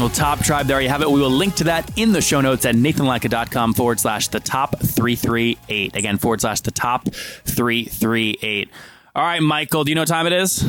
Well, 0.00 0.10
Top 0.10 0.40
Tribe, 0.40 0.66
there 0.66 0.80
you 0.80 0.88
have 0.88 1.02
it. 1.02 1.08
We 1.08 1.20
will 1.20 1.30
link 1.30 1.54
to 1.56 1.64
that 1.64 1.88
in 1.96 2.10
the 2.10 2.20
show 2.20 2.40
notes 2.40 2.64
at 2.64 2.74
nathanlatka.com 2.74 3.74
forward 3.74 4.00
slash 4.00 4.26
the 4.28 4.40
top 4.40 4.80
338. 4.80 5.94
Again, 5.94 6.18
forward 6.18 6.40
slash 6.40 6.60
the 6.62 6.72
top 6.72 7.08
338. 7.14 8.68
All 9.14 9.22
right, 9.22 9.40
Michael, 9.40 9.84
do 9.84 9.92
you 9.92 9.94
know 9.94 10.00
what 10.00 10.08
time 10.08 10.26
it 10.26 10.32
is? 10.32 10.64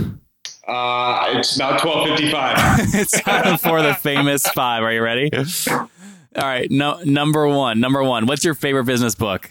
Uh, 0.68 1.34
it's 1.38 1.56
about 1.56 1.80
twelve 1.82 2.08
fifty 2.08 2.30
five. 2.30 2.56
it's 2.94 3.22
time 3.22 3.58
for 3.58 3.82
the 3.82 3.94
famous 3.94 4.44
five. 4.50 4.84
Are 4.84 4.92
you 4.92 5.02
ready? 5.02 5.30
All 5.72 5.88
right, 6.36 6.70
no, 6.70 7.02
number 7.04 7.48
one. 7.48 7.80
Number 7.80 8.04
one. 8.04 8.26
What's 8.26 8.44
your 8.44 8.54
favorite 8.54 8.84
business 8.84 9.16
book? 9.16 9.50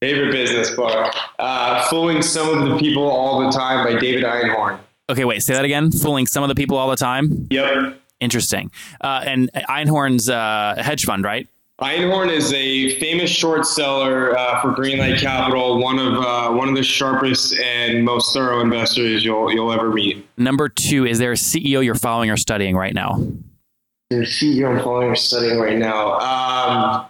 Favorite 0.00 0.32
business 0.32 0.70
book: 0.70 1.14
uh, 1.38 1.86
"Fooling 1.88 2.20
Some 2.22 2.58
of 2.58 2.68
the 2.68 2.76
People 2.78 3.04
All 3.08 3.44
the 3.44 3.50
Time" 3.50 3.84
by 3.84 3.98
David 3.98 4.24
Einhorn. 4.24 4.80
Okay, 5.08 5.24
wait. 5.24 5.42
Say 5.42 5.54
that 5.54 5.64
again. 5.64 5.92
Fooling 5.92 6.26
some 6.26 6.42
of 6.42 6.48
the 6.48 6.54
people 6.54 6.76
all 6.76 6.90
the 6.90 6.96
time. 6.96 7.46
Yep. 7.50 8.00
Interesting. 8.20 8.70
Uh, 9.00 9.22
and 9.24 9.50
Einhorn's 9.68 10.28
uh, 10.28 10.74
hedge 10.78 11.04
fund, 11.04 11.24
right? 11.24 11.48
Einhorn 11.80 12.30
is 12.30 12.52
a 12.52 12.98
famous 12.98 13.30
short 13.30 13.64
seller 13.64 14.36
uh, 14.36 14.60
for 14.60 14.72
Greenlight 14.72 15.18
Capital, 15.18 15.82
one 15.82 15.98
of 15.98 16.12
uh, 16.12 16.50
one 16.50 16.68
of 16.68 16.74
the 16.74 16.82
sharpest 16.82 17.58
and 17.58 18.04
most 18.04 18.34
thorough 18.34 18.60
investors 18.60 19.24
you'll 19.24 19.50
you'll 19.50 19.72
ever 19.72 19.90
meet. 19.90 20.28
Number 20.36 20.68
two, 20.68 21.06
is 21.06 21.18
there 21.18 21.32
a 21.32 21.36
CEO 21.36 21.82
you're 21.82 21.94
following 21.94 22.30
or 22.30 22.36
studying 22.36 22.76
right 22.76 22.92
now? 22.92 23.26
The 24.10 24.16
CEO 24.16 24.76
I'm 24.76 24.84
following 24.84 25.08
or 25.08 25.16
studying 25.16 25.58
right 25.58 25.78
now. 25.78 26.18
Um, 26.18 27.06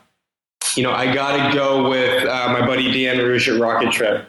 you 0.77 0.85
know, 0.85 0.93
I 0.93 1.13
got 1.13 1.49
to 1.49 1.55
go 1.55 1.89
with 1.91 2.29
uh, 2.29 2.53
my 2.53 2.65
buddy 2.65 2.93
Dan 2.93 3.19
Roosh 3.19 3.49
at 3.49 3.61
Rocket 3.61 3.91
Trip. 3.91 4.29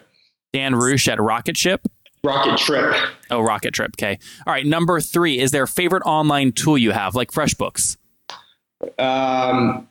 Dan 0.52 0.74
Roosh 0.74 1.06
at 1.06 1.20
Rocket 1.20 1.56
Ship? 1.56 1.80
Rocket 2.24 2.58
Trip. 2.58 2.96
Oh, 3.30 3.40
Rocket 3.40 3.74
Trip. 3.74 3.92
Okay. 3.96 4.18
All 4.44 4.52
right. 4.52 4.66
Number 4.66 5.00
three, 5.00 5.38
is 5.38 5.52
there 5.52 5.62
a 5.62 5.68
favorite 5.68 6.02
online 6.04 6.50
tool 6.50 6.76
you 6.76 6.90
have, 6.90 7.14
like 7.14 7.30
FreshBooks? 7.30 7.96
Um, 8.98 9.86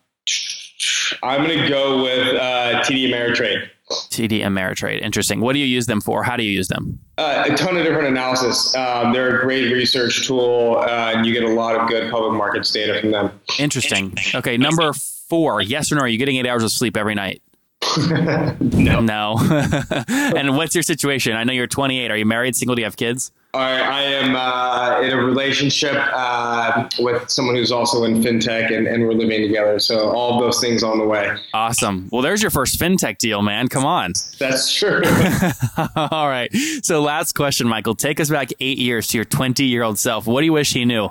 I'm 1.23 1.43
going 1.45 1.59
to 1.59 1.69
go 1.69 2.03
with 2.03 2.35
uh, 2.35 2.81
TD 2.83 3.09
Ameritrade. 3.09 3.69
TD 3.89 4.41
Ameritrade. 4.41 5.01
Interesting. 5.01 5.41
What 5.41 5.53
do 5.53 5.59
you 5.59 5.65
use 5.65 5.85
them 5.85 6.01
for? 6.01 6.23
How 6.23 6.38
do 6.38 6.43
you 6.43 6.51
use 6.51 6.67
them? 6.67 7.00
Uh, 7.17 7.45
a 7.50 7.55
ton 7.55 7.77
of 7.77 7.83
different 7.83 8.07
analysis. 8.07 8.73
Um, 8.75 9.13
they're 9.13 9.39
a 9.39 9.43
great 9.43 9.71
research 9.71 10.25
tool, 10.25 10.77
uh, 10.77 11.13
and 11.15 11.25
you 11.25 11.33
get 11.33 11.43
a 11.43 11.53
lot 11.53 11.75
of 11.75 11.88
good 11.89 12.09
public 12.09 12.33
markets 12.33 12.71
data 12.71 13.00
from 13.01 13.11
them. 13.11 13.39
Interesting. 13.59 14.15
Okay. 14.33 14.57
Number 14.57 14.93
four, 14.93 15.61
yes 15.61 15.91
or 15.91 15.95
no? 15.95 16.01
Are 16.01 16.07
you 16.07 16.17
getting 16.17 16.38
eight 16.38 16.47
hours 16.47 16.63
of 16.63 16.71
sleep 16.71 16.95
every 16.95 17.15
night? 17.15 17.41
no. 18.09 19.01
No. 19.01 19.38
and 20.07 20.55
what's 20.55 20.75
your 20.75 20.83
situation? 20.83 21.35
I 21.35 21.43
know 21.43 21.53
you're 21.53 21.67
28. 21.67 22.11
Are 22.11 22.17
you 22.17 22.25
married, 22.25 22.55
single? 22.55 22.75
Do 22.75 22.81
you 22.81 22.85
have 22.85 22.97
kids? 22.97 23.31
I, 23.53 23.81
I 23.81 24.01
am 24.03 24.36
uh, 24.36 25.01
in 25.01 25.12
a 25.12 25.22
relationship 25.22 25.96
uh, 25.96 26.88
with 27.00 27.29
someone 27.29 27.55
who's 27.55 27.72
also 27.72 28.05
in 28.05 28.22
fintech, 28.22 28.74
and, 28.74 28.88
and 28.88 29.03
we're 29.03 29.13
living 29.13 29.41
together. 29.41 29.77
So 29.77 30.12
all 30.12 30.39
those 30.39 30.62
things 30.62 30.84
on 30.84 30.98
the 30.98 31.05
way. 31.05 31.36
Awesome. 31.53 32.08
Well, 32.12 32.22
there's 32.22 32.41
your 32.41 32.51
first 32.51 32.79
fintech 32.79 33.17
deal, 33.17 33.41
man. 33.41 33.67
Come 33.67 33.86
on. 33.86 34.13
That's 34.39 34.74
true. 34.74 35.01
all 35.96 36.29
right. 36.29 36.50
So, 36.84 37.01
last 37.01 37.34
question, 37.34 37.67
Michael. 37.67 37.96
Take 37.96 38.22
us 38.22 38.29
back 38.29 38.51
eight 38.62 38.77
years 38.77 39.08
to 39.08 39.17
your 39.17 39.25
20 39.25 39.65
year 39.65 39.84
old 39.84 40.00
self. 40.00 40.27
What 40.27 40.41
do 40.41 40.46
you 40.46 40.53
wish 40.53 40.74
he 40.74 40.86
knew? 40.86 41.10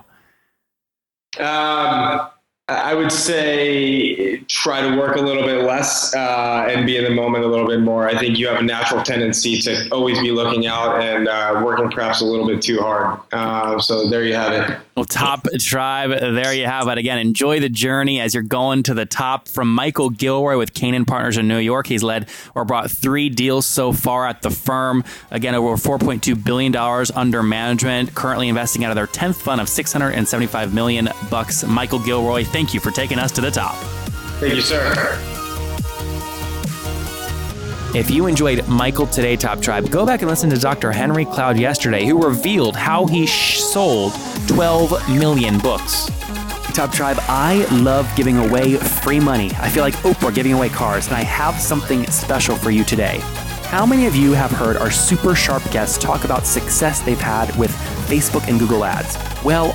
Um, 1.39 2.29
I 2.71 2.95
would 2.95 3.11
say 3.11 4.39
try 4.49 4.81
to 4.81 4.97
work 4.97 5.17
a 5.17 5.21
little 5.21 5.43
bit 5.43 5.65
less 5.65 6.15
uh, 6.15 6.69
and 6.71 6.87
be 6.87 6.97
in 6.97 7.05
the 7.05 7.11
moment 7.11 7.45
a 7.45 7.49
little 7.49 7.67
bit 7.67 7.81
more. 7.81 8.09
I 8.09 8.17
think 8.17 8.39
you 8.39 8.47
have 8.49 8.61
a 8.61 8.63
natural 8.63 9.03
tendency 9.03 9.59
to 9.63 9.89
always 9.91 10.21
be 10.21 10.31
looking 10.31 10.67
out 10.67 11.01
and 11.01 11.27
uh, 11.27 11.63
working 11.65 11.91
perhaps 11.91 12.21
a 12.21 12.25
little 12.25 12.47
bit 12.47 12.63
too 12.63 12.79
hard. 12.81 13.19
Uh, 13.33 13.81
so 13.81 14.09
there 14.09 14.25
you 14.25 14.35
have 14.35 14.53
it. 14.53 14.79
Well, 14.97 15.05
top 15.07 15.47
tribe, 15.59 16.11
there 16.11 16.53
you 16.53 16.67
have 16.67 16.87
it. 16.89 16.99
Again, 16.99 17.19
enjoy 17.19 17.59
the 17.59 17.71
journey 17.71 18.21
as 18.21 18.35
you're 18.35 18.43
going 18.43 18.83
to 18.83 18.93
the 18.93 19.07
top. 19.07 19.49
From 19.49 19.75
Michael 19.75 20.11
Gilroy 20.11 20.59
with 20.59 20.75
Canaan 20.75 21.07
Partners 21.07 21.39
in 21.39 21.49
New 21.49 21.59
York, 21.59 21.87
he's 21.87 22.03
led 22.03 22.29
or 22.55 22.67
brought 22.67 22.91
three 22.91 23.31
deals 23.31 23.65
so 23.65 23.95
far 23.95 24.29
at 24.29 24.43
the 24.43 24.51
firm. 24.51 25.03
Again, 25.31 25.55
over 25.55 25.77
4.2 25.77 26.45
billion 26.45 26.71
dollars 26.71 27.11
under 27.13 27.43
management. 27.43 28.15
Currently 28.15 28.49
investing 28.49 28.85
out 28.85 28.91
of 28.91 28.97
their 28.97 29.07
10th 29.07 29.37
fund 29.37 29.61
of 29.61 29.71
675 29.71 30.75
million 30.75 31.09
bucks. 31.31 31.65
Michael 31.65 31.99
Gilroy, 32.01 32.45
thank 32.45 32.60
you 32.75 32.81
for 32.81 32.91
taking 32.91 33.19
us 33.19 33.31
to 33.33 33.41
the 33.41 33.51
top. 33.51 33.75
Thank 34.41 34.55
you, 34.55 34.61
sir. 34.61 35.19
If 37.93 38.09
you 38.09 38.27
enjoyed 38.27 38.67
Michael 38.69 39.07
Today 39.07 39.35
Top 39.35 39.61
Tribe, 39.61 39.91
go 39.91 40.07
back 40.07 40.23
and 40.23 40.31
listen 40.31 40.49
to 40.51 40.57
Dr. 40.57 40.93
Henry 40.93 41.25
Cloud 41.25 41.59
yesterday, 41.59 42.07
who 42.07 42.23
revealed 42.25 42.77
how 42.77 43.07
he 43.07 43.27
sh- 43.27 43.59
sold 43.59 44.13
12 44.47 45.09
million 45.19 45.59
books. 45.59 46.09
Top 46.73 46.93
Tribe, 46.93 47.17
I 47.23 47.67
love 47.83 48.09
giving 48.15 48.37
away 48.39 48.77
free 48.77 49.19
money. 49.19 49.51
I 49.59 49.69
feel 49.69 49.83
like 49.83 49.95
Oprah 49.97 50.33
giving 50.33 50.53
away 50.53 50.69
cars, 50.69 51.09
and 51.09 51.17
I 51.17 51.23
have 51.23 51.61
something 51.61 52.07
special 52.13 52.55
for 52.55 52.71
you 52.71 52.85
today. 52.85 53.19
How 53.65 53.85
many 53.85 54.07
of 54.07 54.15
you 54.15 54.33
have 54.33 54.53
heard 54.53 54.77
our 54.77 54.91
super 54.91 55.35
sharp 55.35 55.69
guests 55.73 55.99
talk 55.99 56.25
about 56.25 56.47
success 56.47 57.01
they've 57.03 57.21
had 57.21 57.55
with 57.57 57.73
Facebook 58.09 58.49
and 58.49 58.59
Google 58.59 58.85
Ads? 58.85 59.17
Well, 59.45 59.75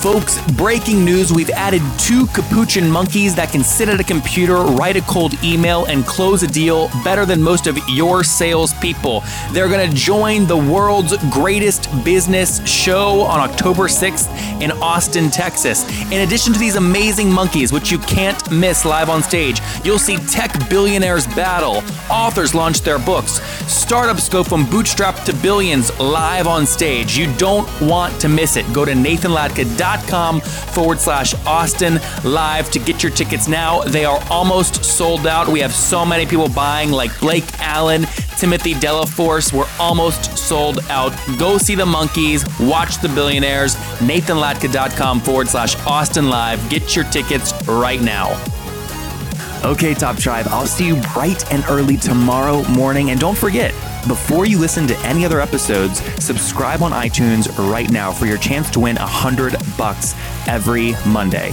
Folks, 0.00 0.40
breaking 0.52 1.04
news. 1.04 1.30
We've 1.30 1.50
added 1.50 1.82
two 1.98 2.26
capuchin 2.28 2.90
monkeys 2.90 3.34
that 3.34 3.52
can 3.52 3.62
sit 3.62 3.86
at 3.90 4.00
a 4.00 4.04
computer, 4.04 4.54
write 4.54 4.96
a 4.96 5.02
cold 5.02 5.34
email, 5.44 5.84
and 5.84 6.06
close 6.06 6.42
a 6.42 6.46
deal 6.46 6.88
better 7.04 7.26
than 7.26 7.42
most 7.42 7.66
of 7.66 7.78
your 7.86 8.24
salespeople. 8.24 9.22
They're 9.52 9.68
going 9.68 9.86
to 9.86 9.94
join 9.94 10.46
the 10.46 10.56
world's 10.56 11.18
greatest 11.30 11.86
business 12.02 12.66
show 12.66 13.20
on 13.24 13.40
October 13.40 13.88
6th 13.88 14.30
in 14.62 14.72
Austin, 14.80 15.28
Texas. 15.28 15.84
In 16.10 16.22
addition 16.22 16.54
to 16.54 16.58
these 16.58 16.76
amazing 16.76 17.30
monkeys, 17.30 17.70
which 17.70 17.92
you 17.92 17.98
can't 17.98 18.50
miss 18.50 18.86
live 18.86 19.10
on 19.10 19.22
stage, 19.22 19.60
you'll 19.84 19.98
see 19.98 20.16
tech 20.16 20.50
billionaires 20.70 21.26
battle, 21.26 21.82
authors 22.10 22.54
launch 22.54 22.80
their 22.80 22.98
books, 22.98 23.32
startups 23.70 24.30
go 24.30 24.42
from 24.42 24.64
bootstrap 24.70 25.24
to 25.24 25.34
billions 25.34 25.94
live 26.00 26.46
on 26.46 26.64
stage. 26.64 27.18
You 27.18 27.30
don't 27.36 27.68
want 27.82 28.18
to 28.22 28.30
miss 28.30 28.56
it. 28.56 28.64
Go 28.72 28.86
to 28.86 28.92
nathanlatka.com 28.92 29.89
forward 29.98 30.98
slash 30.98 31.34
Austin 31.46 32.00
live 32.24 32.70
to 32.70 32.78
get 32.78 33.02
your 33.02 33.12
tickets 33.12 33.48
now. 33.48 33.82
They 33.82 34.04
are 34.04 34.22
almost 34.30 34.84
sold 34.84 35.26
out. 35.26 35.48
We 35.48 35.60
have 35.60 35.74
so 35.74 36.04
many 36.04 36.26
people 36.26 36.48
buying, 36.48 36.90
like 36.90 37.18
Blake 37.20 37.44
Allen, 37.58 38.06
Timothy 38.38 38.74
Delaforce. 38.74 39.52
We're 39.52 39.68
almost 39.78 40.38
sold 40.38 40.80
out. 40.88 41.12
Go 41.38 41.58
see 41.58 41.74
the 41.74 41.86
monkeys, 41.86 42.44
watch 42.60 43.00
the 43.00 43.08
billionaires. 43.08 43.74
NathanLatka.com 43.98 45.20
forward 45.20 45.48
slash 45.48 45.76
Austin 45.86 46.28
live. 46.28 46.68
Get 46.70 46.94
your 46.94 47.04
tickets 47.06 47.52
right 47.66 48.00
now. 48.00 48.32
Okay, 49.62 49.92
Top 49.92 50.16
Tribe, 50.16 50.46
I'll 50.48 50.66
see 50.66 50.86
you 50.86 50.96
bright 51.12 51.52
and 51.52 51.62
early 51.68 51.98
tomorrow 51.98 52.66
morning. 52.70 53.10
And 53.10 53.20
don't 53.20 53.36
forget, 53.36 53.74
before 54.08 54.46
you 54.46 54.58
listen 54.58 54.86
to 54.86 54.98
any 55.00 55.24
other 55.24 55.40
episodes, 55.40 56.00
subscribe 56.22 56.82
on 56.82 56.92
iTunes 56.92 57.48
right 57.70 57.90
now 57.90 58.12
for 58.12 58.26
your 58.26 58.38
chance 58.38 58.70
to 58.70 58.80
win 58.80 58.96
a 58.96 59.06
hundred 59.06 59.54
bucks 59.76 60.14
every 60.46 60.94
Monday. 61.06 61.52